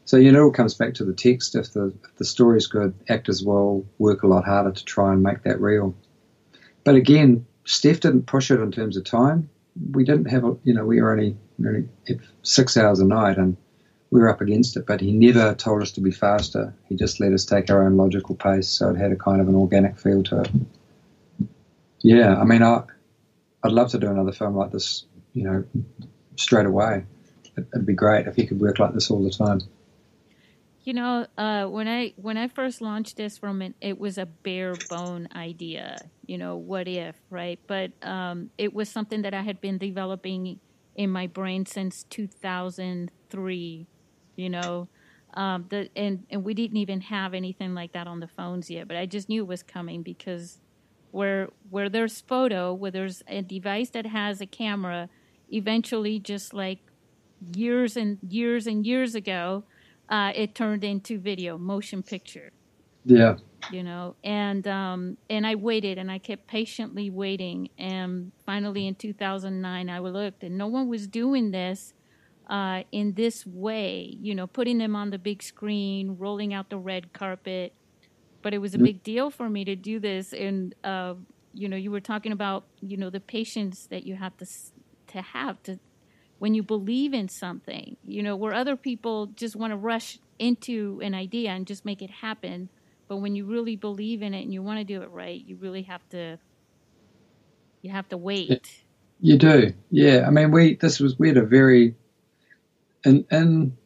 [0.05, 1.55] So you know, it all comes back to the text.
[1.55, 5.14] If the if the story is good, actors will work a lot harder to try
[5.14, 5.94] and make that real.
[6.84, 9.48] But again, Stef didn't push it in terms of time.
[9.91, 11.85] We didn't have a, you know, we were only, only
[12.43, 13.57] six hours a night, and
[14.11, 16.72] we were up against it, but he never told us to be faster.
[16.89, 19.49] He just let us take our own logical pace, so it had a kind of
[19.49, 20.51] an organic feel to it.
[22.03, 22.81] Yeah, I mean, I,
[23.64, 25.64] I'd love to do another film like this, you know,
[26.37, 27.03] straight away.
[27.57, 29.61] It, would be great if he could work like this all the time.
[30.85, 34.26] You know, uh, when I when I first launched this from it, it was a
[34.26, 35.99] bare bone idea.
[36.26, 37.59] You know, what if, right?
[37.66, 40.61] But um, it was something that I had been developing
[40.95, 43.87] in my brain since 2003
[44.37, 44.89] you know.
[45.35, 48.87] Um, the and and we didn't even have anything like that on the phones yet,
[48.87, 50.61] but I just knew it was coming because
[51.11, 55.09] where where there's photo, where there's a device that has a camera,
[55.51, 56.78] eventually, just like
[57.55, 59.64] years and years and years ago,
[60.09, 62.50] uh, it turned into video, motion picture.
[63.05, 63.36] Yeah.
[63.70, 68.94] You know, and um, and I waited and I kept patiently waiting, and finally in
[68.94, 71.94] 2009 I looked and no one was doing this
[72.48, 76.76] uh, in this way, you know, putting them on the big screen, rolling out the
[76.76, 77.72] red carpet.
[78.42, 78.84] But it was a mm-hmm.
[78.84, 80.32] big deal for me to do this.
[80.32, 81.14] And, uh,
[81.55, 84.46] you know, you were talking about, you know, the patience that you have to,
[85.09, 85.78] to have to,
[86.39, 91.01] when you believe in something, you know, where other people just want to rush into
[91.03, 92.68] an idea and just make it happen.
[93.09, 95.57] But when you really believe in it and you want to do it right, you
[95.57, 96.39] really have to,
[97.82, 98.82] you have to wait.
[99.20, 99.72] You do.
[99.91, 100.24] Yeah.
[100.26, 101.95] I mean, we, this was, we had a very,
[103.05, 103.76] in in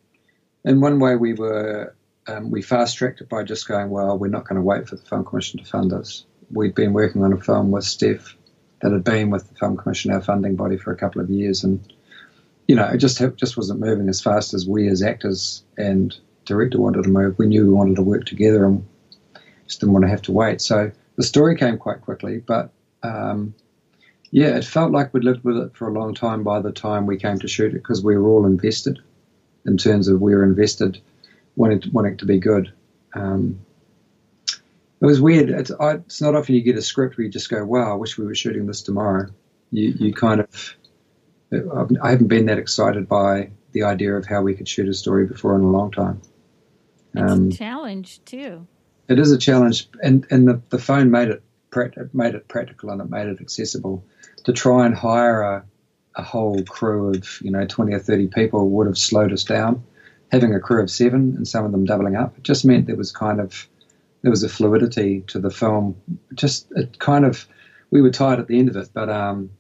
[0.65, 1.95] in one way, we were
[2.27, 4.97] um, we fast tracked it by just going, well, we're not going to wait for
[4.97, 6.25] the Film Commission to fund us.
[6.51, 8.35] We'd been working on a film with Stef
[8.81, 11.65] that had been with the Film Commission, our funding body, for a couple of years,
[11.65, 11.93] and
[12.69, 16.15] you know, it just just wasn't moving as fast as we as actors and
[16.45, 17.39] director wanted to move.
[17.39, 18.87] We knew we wanted to work together and
[19.67, 20.61] just didn't want to have to wait.
[20.61, 22.71] So the story came quite quickly, but
[23.03, 23.55] um,
[24.31, 27.07] yeah, it felt like we'd lived with it for a long time by the time
[27.07, 28.99] we came to shoot it because we were all invested
[29.67, 31.01] in terms of we were invested,
[31.57, 32.73] wanting to, wanting to be good.
[33.15, 33.61] Um,
[35.01, 35.51] it was weird.
[35.51, 37.95] It's, I, it's, not often you get a script where you just go, "Wow, I
[37.95, 39.29] wish we were shooting this tomorrow."
[39.71, 40.77] You, you kind of,
[41.53, 45.27] I haven't been that excited by the idea of how we could shoot a story
[45.27, 46.21] before in a long time.
[47.17, 48.67] Um, it's a challenge too.
[49.09, 51.43] It is a challenge, and and the, the phone made it
[52.13, 54.05] made it practical and it made it accessible
[54.45, 55.65] to try and hire a
[56.17, 59.83] a whole crew of you know 20 or 30 people would have slowed us down.
[60.33, 62.97] Having a crew of seven and some of them doubling up it just meant there
[62.97, 63.67] was kind of
[64.23, 65.97] there was a fluidity to the film.
[66.35, 67.47] Just it kind of
[67.91, 69.51] we were tired at the end of it, but um,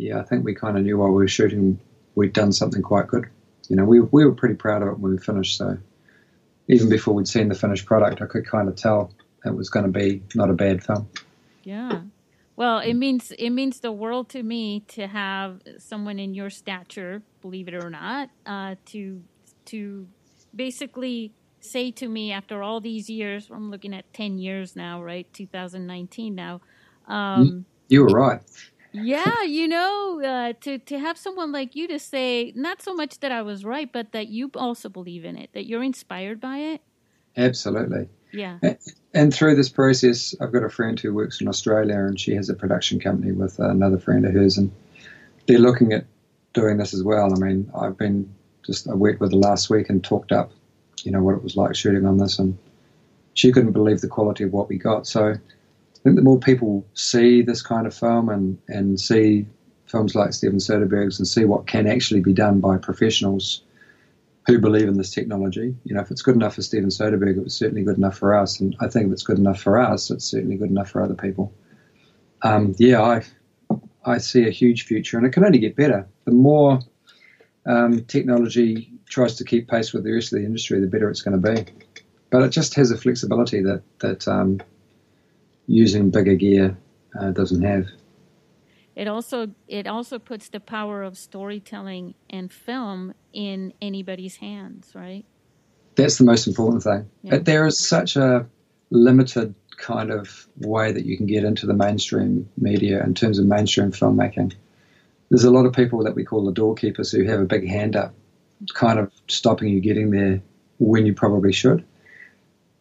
[0.00, 1.78] yeah, I think we kind of knew while we were shooting
[2.14, 3.28] we'd done something quite good.
[3.68, 5.56] You know, we we were pretty proud of it when we finished.
[5.58, 5.78] So
[6.68, 9.12] even before we'd seen the finished product, I could kind of tell
[9.44, 11.08] it was going to be not a bad film.
[11.64, 12.00] Yeah.
[12.56, 17.22] Well, it means it means the world to me to have someone in your stature,
[17.42, 19.22] believe it or not, uh, to
[19.66, 20.06] to
[20.54, 25.30] basically say to me after all these years, I'm looking at ten years now, right?
[25.32, 26.60] 2019 now.
[27.06, 28.40] Um, you were right.
[28.92, 33.20] Yeah, you know, uh, to to have someone like you to say not so much
[33.20, 36.58] that I was right, but that you also believe in it, that you're inspired by
[36.58, 36.80] it.
[37.36, 38.08] Absolutely.
[38.32, 38.58] Yeah.
[39.12, 42.48] And through this process, I've got a friend who works in Australia, and she has
[42.48, 44.70] a production company with another friend of hers, and
[45.46, 46.04] they're looking at
[46.52, 47.32] doing this as well.
[47.34, 48.32] I mean, I've been
[48.64, 50.52] just I worked with her last week and talked up,
[51.02, 52.56] you know, what it was like shooting on this, and
[53.34, 55.06] she couldn't believe the quality of what we got.
[55.06, 55.34] So
[56.00, 59.46] I think the more people see this kind of film and and see
[59.86, 63.62] films like Steven Soderbergh's and see what can actually be done by professionals,
[64.46, 65.74] who believe in this technology.
[65.84, 68.34] You know, if it's good enough for Steven Soderbergh, it was certainly good enough for
[68.34, 68.60] us.
[68.60, 71.14] And I think if it's good enough for us, it's certainly good enough for other
[71.14, 71.52] people.
[72.42, 73.22] Um, yeah, I
[74.04, 76.06] I see a huge future, and it can only get better.
[76.24, 76.80] The more
[77.66, 81.20] um, technology tries to keep pace with the rest of the industry, the better it's
[81.20, 81.66] going to be.
[82.30, 84.60] But it just has a flexibility that that um,
[85.70, 86.76] using bigger gear
[87.18, 87.86] uh, doesn't have.
[88.96, 95.24] It also it also puts the power of storytelling and film in anybody's hands, right?
[95.94, 97.08] That's the most important thing.
[97.22, 97.38] Yeah.
[97.38, 98.46] There is such a
[98.90, 103.46] limited kind of way that you can get into the mainstream media in terms of
[103.46, 104.52] mainstream filmmaking.
[105.30, 107.94] There's a lot of people that we call the doorkeepers who have a big hand
[107.94, 108.12] up,
[108.74, 110.42] kind of stopping you getting there
[110.78, 111.84] when you probably should.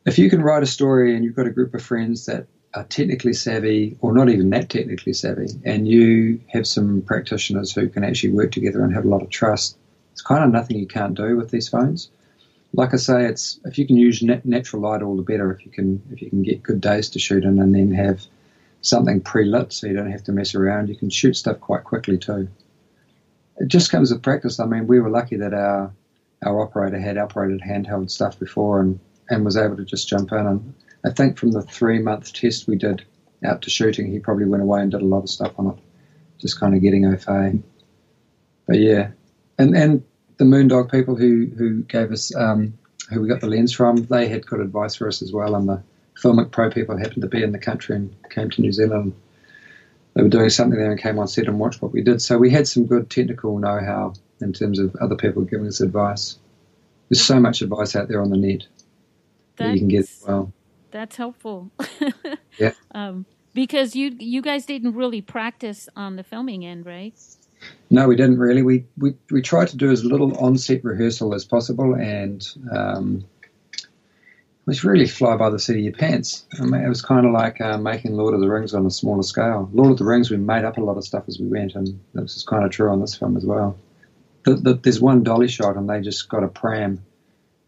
[0.06, 2.84] If you can write a story and you've got a group of friends that are
[2.86, 8.04] technically savvy or not even that technically savvy, and you have some practitioners who can
[8.04, 9.78] actually work together and have a lot of trust,
[10.12, 12.10] it's kind of nothing you can't do with these phones.
[12.74, 15.52] Like I say, it's if you can use nat- natural light, all the better.
[15.52, 18.22] If you can, if you can get good days to shoot in, and then have
[18.82, 20.90] something pre-lit, so you don't have to mess around.
[20.90, 22.48] You can shoot stuff quite quickly too.
[23.58, 24.60] It just comes with practice.
[24.60, 25.92] I mean, we were lucky that our
[26.46, 29.00] our operator had operated handheld stuff before and,
[29.30, 30.74] and was able to just jump in and
[31.06, 33.04] I think from the three month test we did
[33.44, 35.78] out to shooting, he probably went away and did a lot of stuff on it,
[36.40, 37.60] just kind of getting fait.
[38.68, 39.12] But yeah,
[39.58, 40.04] and and
[40.38, 42.78] the Moondog people who who gave us um,
[43.10, 45.56] who we got the lens from, they had good advice for us as well.
[45.56, 45.82] And the
[46.22, 49.14] Filmic Pro people happened to be in the country and came to New Zealand.
[50.14, 52.22] They were doing something there and came on set and watched what we did.
[52.22, 56.38] So we had some good technical know-how in terms of other people giving us advice.
[57.08, 58.66] There's so much advice out there on the net
[59.56, 60.52] That's, that you can get well
[60.92, 61.72] that's helpful.
[62.58, 62.74] yeah.
[62.92, 67.14] Um, because you you guys didn't really practice on the filming end, right?
[67.90, 68.62] No, we didn't really.
[68.62, 73.26] We we we tried to do as little on-set rehearsal as possible, and um,
[73.82, 73.88] it
[74.66, 76.46] was really fly by the seat of your pants.
[76.60, 78.92] I mean, it was kind of like uh, making Lord of the Rings on a
[78.92, 79.70] smaller scale.
[79.74, 82.00] Lord of the Rings, we made up a lot of stuff as we went, and
[82.14, 83.78] this is kind of true on this film as well.
[84.46, 87.04] The, the, there's one dolly shot, and they just got a pram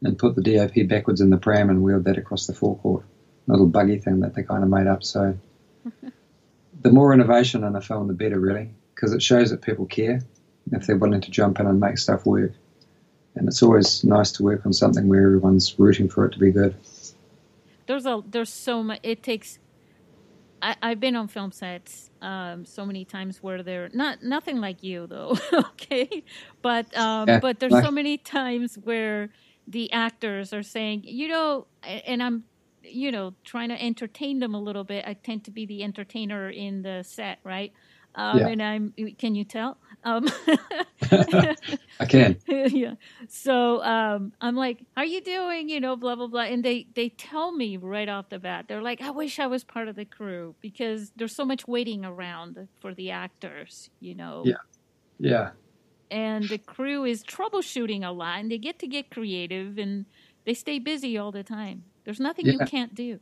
[0.04, 3.06] and put the DOP backwards in the pram and wheeled that across the forecourt.
[3.48, 5.04] Little buggy thing that they kind of made up.
[5.04, 5.38] So
[6.82, 10.22] the more innovation in a film, the better, really, because it shows that people care
[10.72, 12.54] if they're willing to jump in and make stuff work.
[13.36, 16.52] And it's always nice to work on something where everyone's rooting for it to be
[16.52, 16.76] good.
[17.88, 19.00] There's a there's so much.
[19.04, 19.60] It takes.
[20.62, 24.84] I, I've been on film sets um, so many times where they're not nothing like
[24.84, 26.24] you though, okay,
[26.62, 29.30] but um, yeah, but there's like, so many times where
[29.68, 32.44] the actors are saying, you know, and I'm,
[32.84, 35.06] you know, trying to entertain them a little bit.
[35.08, 37.74] I tend to be the entertainer in the set, right?
[38.16, 38.48] Um, yeah.
[38.48, 39.78] And I'm, can you tell?
[40.04, 40.30] Um,
[41.12, 42.38] I can.
[42.48, 42.96] yeah.
[43.30, 46.88] So um, I'm like, "How are you doing?" You know, blah blah blah, and they
[46.94, 48.66] they tell me right off the bat.
[48.68, 52.04] They're like, "I wish I was part of the crew because there's so much waiting
[52.04, 54.44] around for the actors." You know.
[54.46, 54.56] Yeah.
[55.20, 55.52] Yeah
[56.12, 60.06] and the crew is troubleshooting a lot and they get to get creative and
[60.46, 62.54] they stay busy all the time there's nothing yeah.
[62.54, 63.20] you can't do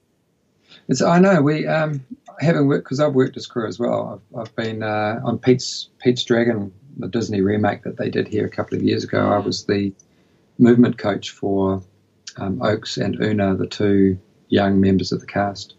[0.87, 2.05] it's, I know we um,
[2.39, 4.21] having worked because I've worked as crew as well.
[4.35, 8.45] I've, I've been uh, on Pete's Pete's Dragon, the Disney remake that they did here
[8.45, 9.29] a couple of years ago.
[9.29, 9.93] I was the
[10.57, 11.81] movement coach for
[12.37, 14.19] um, Oakes and Oona, the two
[14.49, 15.75] young members of the cast.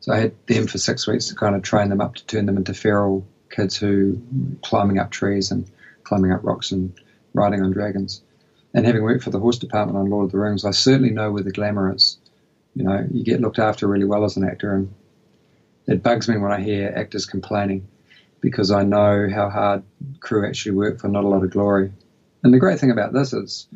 [0.00, 2.46] So I had them for six weeks to kind of train them up to turn
[2.46, 4.20] them into feral kids who
[4.62, 5.70] climbing up trees and
[6.04, 6.94] climbing up rocks and
[7.34, 8.22] riding on dragons.
[8.72, 11.32] And having worked for the horse department on Lord of the Rings, I certainly know
[11.32, 12.18] where the glamour is.
[12.74, 14.92] You know, you get looked after really well as an actor, and
[15.86, 17.86] it bugs me when I hear actors complaining
[18.40, 19.82] because I know how hard
[20.20, 21.92] crew actually work for not a lot of glory.
[22.42, 23.66] And the great thing about this is,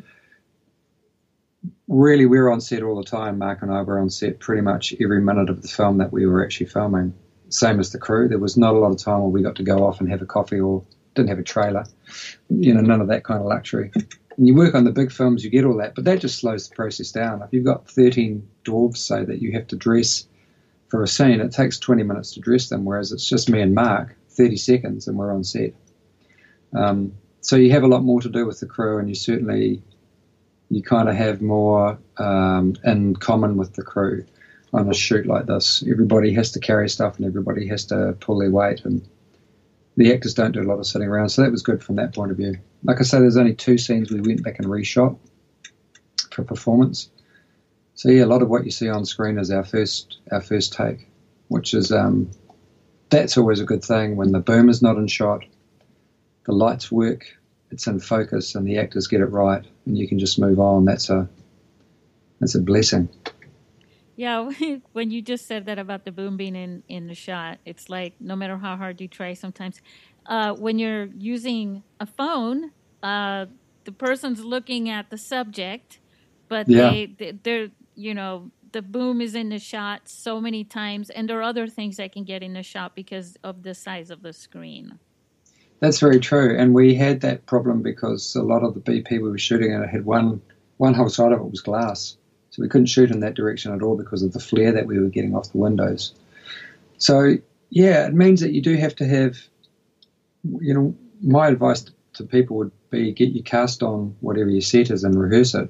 [1.87, 3.37] really, we're on set all the time.
[3.37, 6.25] Mark and I were on set pretty much every minute of the film that we
[6.25, 7.13] were actually filming.
[7.49, 8.27] Same as the crew.
[8.27, 10.21] There was not a lot of time where we got to go off and have
[10.21, 10.83] a coffee or
[11.13, 11.85] didn't have a trailer,
[12.49, 13.91] you know, none of that kind of luxury.
[14.37, 16.67] And you work on the big films, you get all that, but that just slows
[16.67, 17.41] the process down.
[17.41, 20.27] If you've got 13 dwarves, say, that you have to dress
[20.89, 23.73] for a scene, it takes 20 minutes to dress them, whereas it's just me and
[23.73, 25.73] Mark, 30 seconds, and we're on set.
[26.73, 29.81] Um, so you have a lot more to do with the crew, and you certainly
[30.69, 34.25] you kind of have more um, in common with the crew
[34.73, 35.83] on a shoot like this.
[35.89, 39.07] Everybody has to carry stuff, and everybody has to pull their weight, and
[39.97, 42.13] the actors don't do a lot of sitting around, so that was good from that
[42.13, 42.57] point of view.
[42.83, 45.17] Like I say, there's only two scenes we went back and reshot
[46.31, 47.09] for performance.
[47.93, 50.73] So yeah, a lot of what you see on screen is our first our first
[50.73, 51.07] take,
[51.47, 52.29] which is um,
[53.09, 55.45] that's always a good thing when the boom is not in shot,
[56.45, 57.25] the lights work.
[57.71, 60.85] it's in focus and the actors get it right and you can just move on.
[60.85, 61.27] That's a
[62.39, 63.07] that's a blessing.
[64.15, 64.49] Yeah,
[64.93, 68.13] when you just said that about the boom being in, in the shot, it's like
[68.19, 69.81] no matter how hard you try, sometimes
[70.25, 72.71] uh, when you're using a phone,
[73.03, 73.45] uh,
[73.83, 75.99] the person's looking at the subject,
[76.47, 76.89] but yeah.
[76.89, 81.39] they, they're, you know, the boom is in the shot so many times, and there
[81.39, 84.33] are other things that can get in the shot because of the size of the
[84.33, 84.99] screen.
[85.79, 89.29] That's very true, and we had that problem because a lot of the BP we
[89.29, 90.41] were shooting at it had one
[90.77, 92.17] one whole side of it was glass,
[92.55, 94.97] so we couldn't shoot in that direction at all because of the flare that we
[94.97, 96.13] were getting off the windows.
[96.99, 97.35] So
[97.69, 99.35] yeah, it means that you do have to have,
[100.61, 101.83] you know, my advice
[102.13, 105.69] to people would be get your cast on whatever your set is and rehearse it.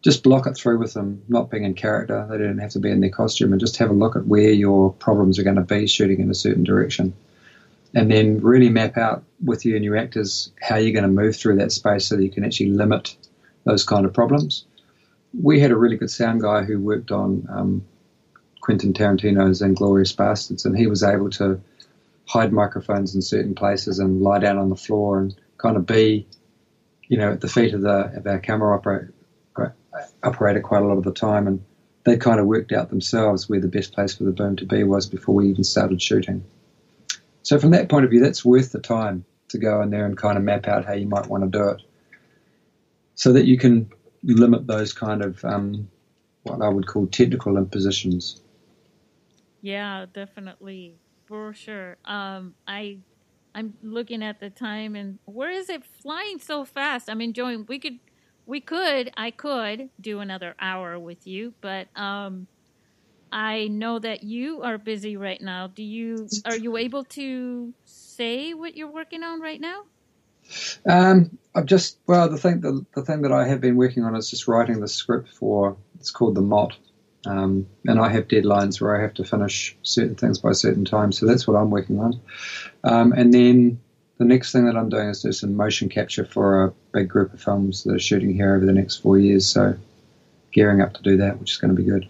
[0.00, 2.26] Just block it through with them, not being in character.
[2.30, 4.50] They don't have to be in their costume, and just have a look at where
[4.50, 7.12] your problems are going to be shooting in a certain direction
[7.94, 11.36] and then really map out with you and your actors how you're going to move
[11.36, 13.16] through that space so that you can actually limit
[13.64, 14.64] those kind of problems.
[15.34, 17.84] We had a really good sound guy who worked on um,
[18.60, 21.60] Quentin Tarantino's Inglourious Basterds, and he was able to
[22.26, 26.26] hide microphones in certain places and lie down on the floor and kind of be,
[27.08, 28.76] you know, at the feet of the of our camera
[30.22, 31.64] operator quite a lot of the time, and
[32.04, 34.84] they kind of worked out themselves where the best place for the boom to be
[34.84, 36.44] was before we even started shooting.
[37.42, 40.16] So from that point of view, that's worth the time to go in there and
[40.16, 41.82] kind of map out how you might want to do it,
[43.14, 43.90] so that you can
[44.22, 45.88] limit those kind of um,
[46.42, 48.40] what I would call technical impositions.
[49.60, 51.96] Yeah, definitely, for sure.
[52.04, 52.98] Um, I
[53.54, 57.10] I'm looking at the time and where is it flying so fast?
[57.10, 57.66] I'm enjoying.
[57.68, 57.98] We could,
[58.46, 62.46] we could, I could do another hour with you, but um,
[63.32, 65.66] I know that you are busy right now.
[65.66, 69.82] Do you are you able to say what you're working on right now?
[70.88, 74.14] Um, I've just well the thing the, the thing that I have been working on
[74.16, 76.76] is just writing the script for it's called the Mot,
[77.26, 81.18] um, and I have deadlines where I have to finish certain things by certain times.
[81.18, 82.20] So that's what I'm working on,
[82.84, 83.80] um, and then
[84.18, 87.32] the next thing that I'm doing is do some motion capture for a big group
[87.32, 89.46] of films that are shooting here over the next four years.
[89.46, 89.76] So
[90.52, 92.08] gearing up to do that, which is going to be good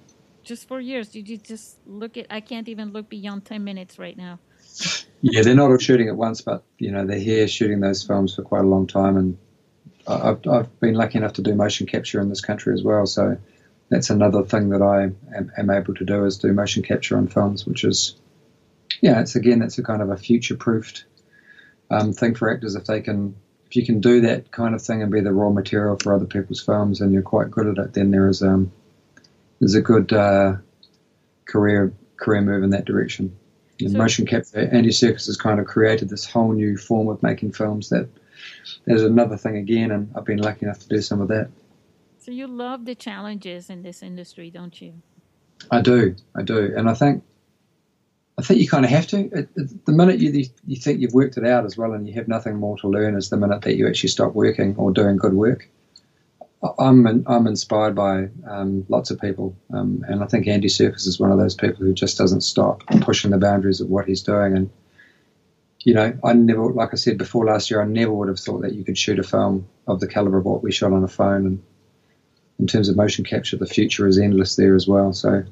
[0.49, 1.09] just four years.
[1.11, 2.27] Did you just look at?
[2.31, 4.41] I can't even look beyond ten minutes right now.
[5.21, 8.35] Yeah, they're not all shooting at once, but you know they're here shooting those films
[8.35, 9.39] for quite a long time, and
[10.07, 13.07] I've, I've been lucky enough to do motion capture in this country as well.
[13.07, 13.37] So
[13.89, 15.05] that's another thing that I
[15.37, 18.17] am, am able to do is do motion capture on films, which is
[19.01, 21.05] yeah, it's again it's a kind of a future proofed
[21.91, 23.35] um, thing for actors if they can
[23.67, 26.25] if you can do that kind of thing and be the raw material for other
[26.25, 28.73] people's films and you're quite good at it, then there is um,
[29.61, 30.55] is a good uh,
[31.45, 33.37] career career move in that direction.
[33.81, 37.53] So, motion capture, Andy Serkis has kind of created this whole new form of making
[37.53, 37.91] films.
[37.91, 38.09] That
[38.85, 41.49] there's another thing again, and I've been lucky enough to do some of that.
[42.19, 44.95] So you love the challenges in this industry, don't you?
[45.71, 47.23] I do, I do, and I think
[48.39, 49.19] I think you kind of have to.
[49.19, 52.15] It, it, the minute you you think you've worked it out as well, and you
[52.15, 55.17] have nothing more to learn, is the minute that you actually stop working or doing
[55.17, 55.69] good work.
[56.79, 61.21] I'm I'm inspired by um, lots of people, um, and I think Andy Serkis is
[61.21, 64.57] one of those people who just doesn't stop pushing the boundaries of what he's doing.
[64.57, 64.71] And
[65.85, 68.63] you know, I never, like I said before last year, I never would have thought
[68.63, 71.09] that you could shoot a film of the caliber of what we shot on a
[71.09, 71.47] phone.
[71.47, 71.63] And
[72.59, 75.13] in terms of motion capture, the future is endless there as well.
[75.13, 75.45] So,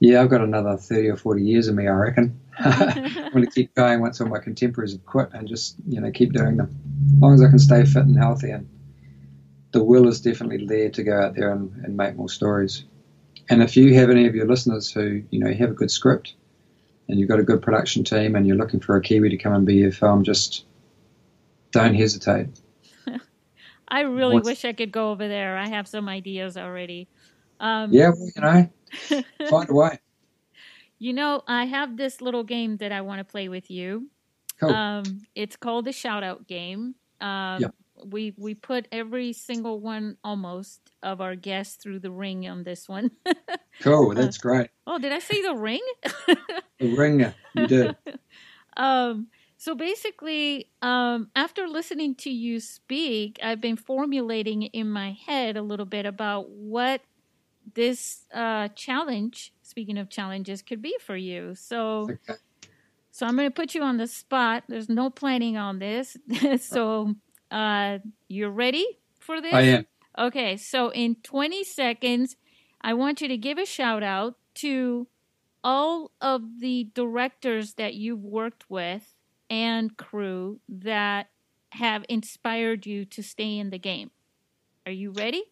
[0.00, 2.40] yeah, I've got another thirty or forty years in me, I reckon.
[2.58, 6.10] I'm going to keep going once all my contemporaries have quit, and just you know
[6.10, 6.74] keep doing them,
[7.14, 8.66] as long as I can stay fit and healthy and
[9.72, 12.84] the will is definitely there to go out there and, and make more stories.
[13.48, 16.34] And if you have any of your listeners who, you know, have a good script
[17.08, 19.54] and you've got a good production team and you're looking for a Kiwi to come
[19.54, 20.64] and be your film, just
[21.72, 22.48] don't hesitate.
[23.88, 25.56] I really What's, wish I could go over there.
[25.56, 27.08] I have some ideas already.
[27.58, 29.98] Um, yeah, well, you know, find a way.
[30.98, 34.08] You know, I have this little game that I want to play with you.
[34.60, 34.70] Cool.
[34.70, 36.94] Um, it's called the shout out game.
[37.20, 37.74] Um, yep
[38.04, 42.88] we we put every single one almost of our guests through the ring on this
[42.88, 43.10] one.
[43.80, 44.70] cool, that's great.
[44.86, 45.82] Oh, did I say the ring?
[46.78, 47.96] the ring, you did.
[48.74, 49.26] Um,
[49.58, 55.62] so basically, um, after listening to you speak, I've been formulating in my head a
[55.62, 57.02] little bit about what
[57.74, 61.54] this uh, challenge, speaking of challenges, could be for you.
[61.54, 62.08] So.
[62.10, 62.40] Okay.
[63.14, 64.64] So I'm going to put you on the spot.
[64.68, 66.16] There's no planning on this.
[66.58, 67.14] so
[67.52, 67.98] uh,
[68.28, 68.86] you're ready
[69.20, 69.52] for this?
[69.52, 69.86] I am.
[70.18, 72.36] Okay, so in 20 seconds,
[72.80, 75.06] I want you to give a shout out to
[75.62, 79.14] all of the directors that you've worked with
[79.48, 81.28] and crew that
[81.70, 84.10] have inspired you to stay in the game.
[84.84, 85.44] Are you ready?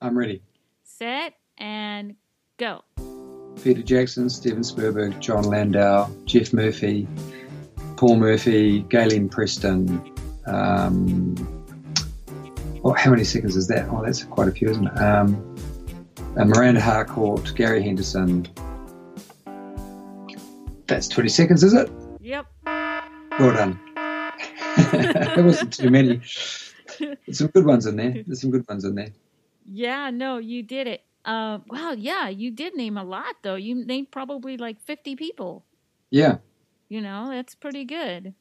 [0.00, 0.42] I'm ready.
[0.82, 2.16] Set and
[2.58, 2.82] go.
[3.62, 7.08] Peter Jackson, Steven Spielberg, Jon Landau, Geoff Murphy,
[7.96, 10.13] Paul Murphy, Gaylene Preston.
[10.46, 11.34] Um,
[12.84, 13.88] oh, how many seconds is that?
[13.90, 14.98] Oh, that's quite a few, isn't it?
[14.98, 15.56] Um,
[16.36, 18.46] uh, Miranda Harcourt, Gary Henderson.
[20.86, 21.90] That's 20 seconds, is it?
[22.20, 22.46] Yep.
[22.66, 23.80] Well done.
[24.92, 26.20] there wasn't too many.
[26.98, 28.22] There's some good ones in there.
[28.26, 29.10] There's some good ones in there.
[29.64, 31.04] Yeah, no, you did it.
[31.24, 33.54] Uh, wow, yeah, you did name a lot though.
[33.54, 35.64] You named probably like 50 people.
[36.10, 36.38] Yeah.
[36.88, 38.34] You know, that's pretty good.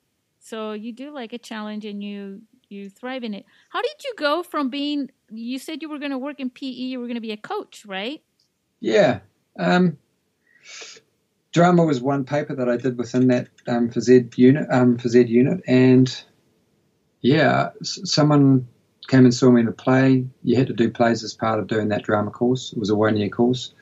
[0.44, 3.46] So you do like a challenge and you you thrive in it.
[3.70, 6.66] How did you go from being you said you were going to work in PE,
[6.66, 8.22] you were going to be a coach, right?
[8.82, 9.20] Yeah.
[9.58, 9.98] Um,
[11.54, 15.62] drama was one paper that I did within that um, Z unit, um, Z unit,
[15.66, 16.24] and
[17.22, 18.68] yeah, someone
[19.08, 20.28] came and saw me in a play.
[20.44, 22.74] You had to do plays as part of doing that drama course.
[22.74, 23.74] It was a one year course.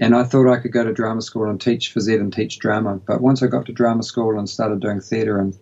[0.00, 2.60] And I thought I could go to drama school and teach for Z and teach
[2.60, 3.00] drama.
[3.04, 5.58] But once I got to drama school and started doing theatre and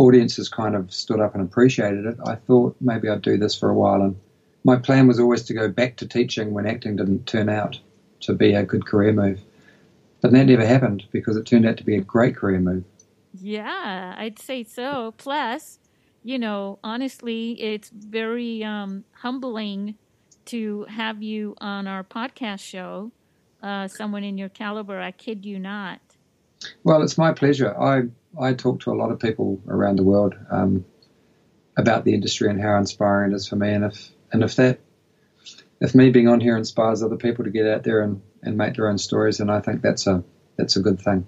[0.00, 3.68] audiences kind of stood up and appreciated it, I thought maybe I'd do this for
[3.68, 4.00] a while.
[4.00, 4.18] And
[4.64, 7.78] my plan was always to go back to teaching when acting didn't turn out
[8.20, 9.42] to be a good career move.
[10.22, 12.84] But that never happened because it turned out to be a great career move.
[13.34, 15.14] Yeah, I'd say so.
[15.18, 15.78] Plus,
[16.22, 19.96] you know, honestly, it's very um, humbling
[20.46, 23.12] to have you on our podcast show.
[23.62, 26.00] Uh, someone in your caliber, I kid you not.
[26.84, 27.74] Well, it's my pleasure.
[27.78, 28.02] I
[28.40, 30.84] I talk to a lot of people around the world um,
[31.76, 33.70] about the industry and how inspiring it is for me.
[33.72, 34.80] And if and if that
[35.80, 38.74] if me being on here inspires other people to get out there and, and make
[38.74, 40.22] their own stories, then I think that's a
[40.56, 41.26] that's a good thing.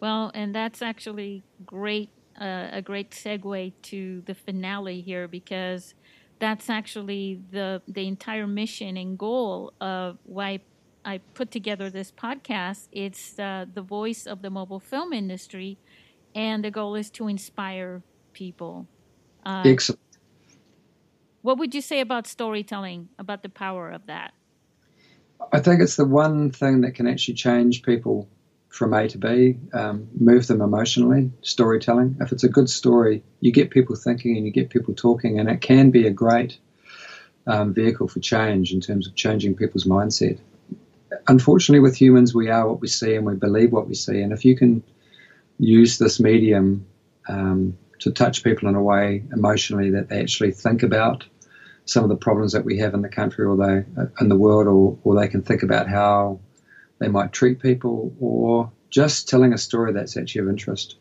[0.00, 2.10] Well, and that's actually great
[2.40, 5.94] uh, a great segue to the finale here because
[6.38, 10.60] that's actually the the entire mission and goal of why
[11.04, 12.88] I put together this podcast.
[12.92, 15.78] It's uh, the voice of the mobile film industry,
[16.34, 18.02] and the goal is to inspire
[18.32, 18.86] people.
[19.44, 20.00] Uh, Excellent.
[21.42, 24.32] What would you say about storytelling, about the power of that?
[25.52, 28.28] I think it's the one thing that can actually change people
[28.68, 32.16] from A to B, um, move them emotionally, storytelling.
[32.20, 35.48] If it's a good story, you get people thinking and you get people talking, and
[35.48, 36.58] it can be a great
[37.46, 40.38] um, vehicle for change in terms of changing people's mindset.
[41.26, 44.20] Unfortunately, with humans, we are what we see and we believe what we see.
[44.20, 44.82] And if you can
[45.58, 46.86] use this medium
[47.28, 51.24] um, to touch people in a way emotionally that they actually think about
[51.86, 53.84] some of the problems that we have in the country or they
[54.20, 56.40] in the world, or, or they can think about how
[56.98, 60.96] they might treat people, or just telling a story that's actually of interest.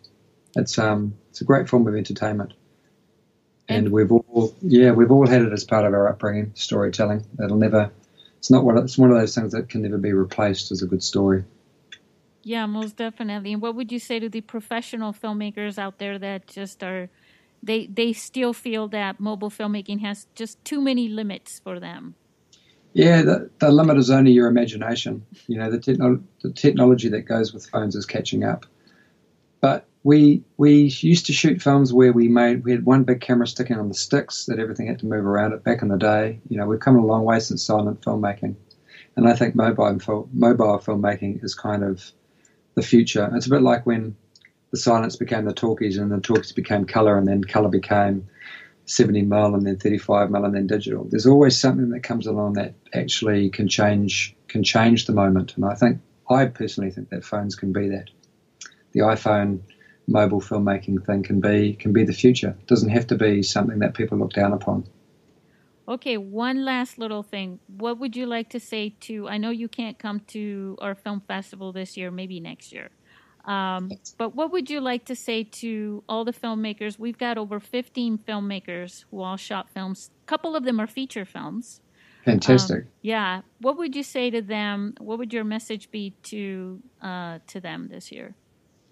[0.56, 2.54] It's um it's a great form of entertainment,
[3.70, 7.26] and we've all yeah we've all had it as part of our upbringing, storytelling.
[7.44, 7.92] It'll never
[8.44, 10.86] it's not what it's one of those things that can never be replaced as a
[10.86, 11.46] good story.
[12.44, 13.54] Yeah, most definitely.
[13.54, 17.10] And what would you say to the professional filmmakers out there that just are
[17.64, 22.16] they they still feel that mobile filmmaking has just too many limits for them.
[22.92, 25.26] Yeah, the, the limit is only your imagination.
[25.48, 28.66] You know, the, techno- the technology that goes with phones is catching up.
[29.62, 33.48] But we we used to shoot films where we made we had one big camera
[33.48, 35.64] sticking on the sticks that everything had to move around it.
[35.64, 38.56] Back in the day, you know, we've come a long way since silent filmmaking,
[39.16, 39.98] and I think mobile
[40.34, 42.12] mobile filmmaking is kind of
[42.76, 43.32] the future.
[43.34, 44.16] It's a bit like when
[44.72, 48.28] the silence became the talkies, and the talkies became color, and then color became
[48.86, 51.06] 70 mil, and then 35 mil, and then digital.
[51.06, 55.64] There's always something that comes along that actually can change can change the moment, and
[55.64, 58.10] I think I personally think that phones can be that.
[58.92, 59.62] The iPhone
[60.08, 62.56] mobile filmmaking thing can be can be the future.
[62.60, 64.86] It doesn't have to be something that people look down upon.
[65.88, 67.60] Okay, one last little thing.
[67.68, 69.28] What would you like to say to?
[69.28, 72.90] I know you can't come to our film festival this year, maybe next year.
[73.44, 76.98] Um, but what would you like to say to all the filmmakers?
[76.98, 80.10] We've got over 15 filmmakers who all shot films.
[80.24, 81.82] A couple of them are feature films.
[82.24, 82.84] Fantastic.
[82.84, 83.42] Um, yeah.
[83.60, 84.94] What would you say to them?
[85.00, 88.36] What would your message be to uh, to them this year?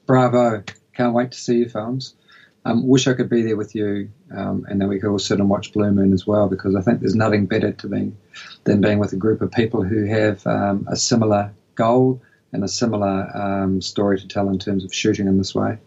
[0.05, 0.63] Bravo!
[0.93, 2.15] Can't wait to see your films.
[2.63, 5.39] Um, wish I could be there with you, um, and then we could all sit
[5.39, 6.47] and watch Blue Moon as well.
[6.47, 8.17] Because I think there's nothing better to being
[8.65, 12.21] than being with a group of people who have um, a similar goal
[12.51, 15.79] and a similar um, story to tell in terms of shooting in this way.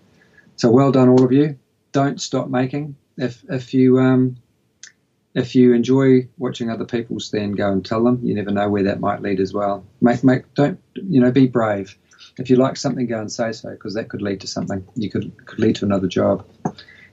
[0.57, 1.59] So well done, all of you.
[1.93, 2.97] Don't stop making.
[3.17, 4.37] If if you um,
[5.35, 8.21] if you enjoy watching other people's, then go and tell them.
[8.23, 9.85] You never know where that might lead as well.
[10.01, 11.97] Make make don't you know be brave.
[12.39, 14.87] If you like something, go and say so because that could lead to something.
[14.95, 16.47] You could could lead to another job.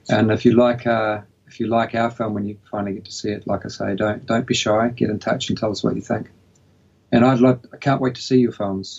[0.08, 3.12] And if you like uh, if you like our film when you finally get to
[3.12, 4.88] see it, like I say, don't don't be shy.
[4.88, 6.30] Get in touch and tell us what you think.
[7.12, 8.98] And I'd love, I can't wait to see your films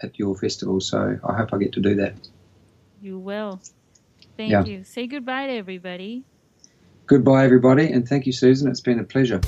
[0.00, 0.80] at your festival.
[0.80, 2.14] So I hope I get to do that.
[3.02, 3.60] You will.
[4.36, 4.64] Thank yeah.
[4.64, 4.84] you.
[4.84, 6.24] Say goodbye to everybody.
[7.06, 8.70] Goodbye, everybody, and thank you, Susan.
[8.70, 9.40] It's been a pleasure.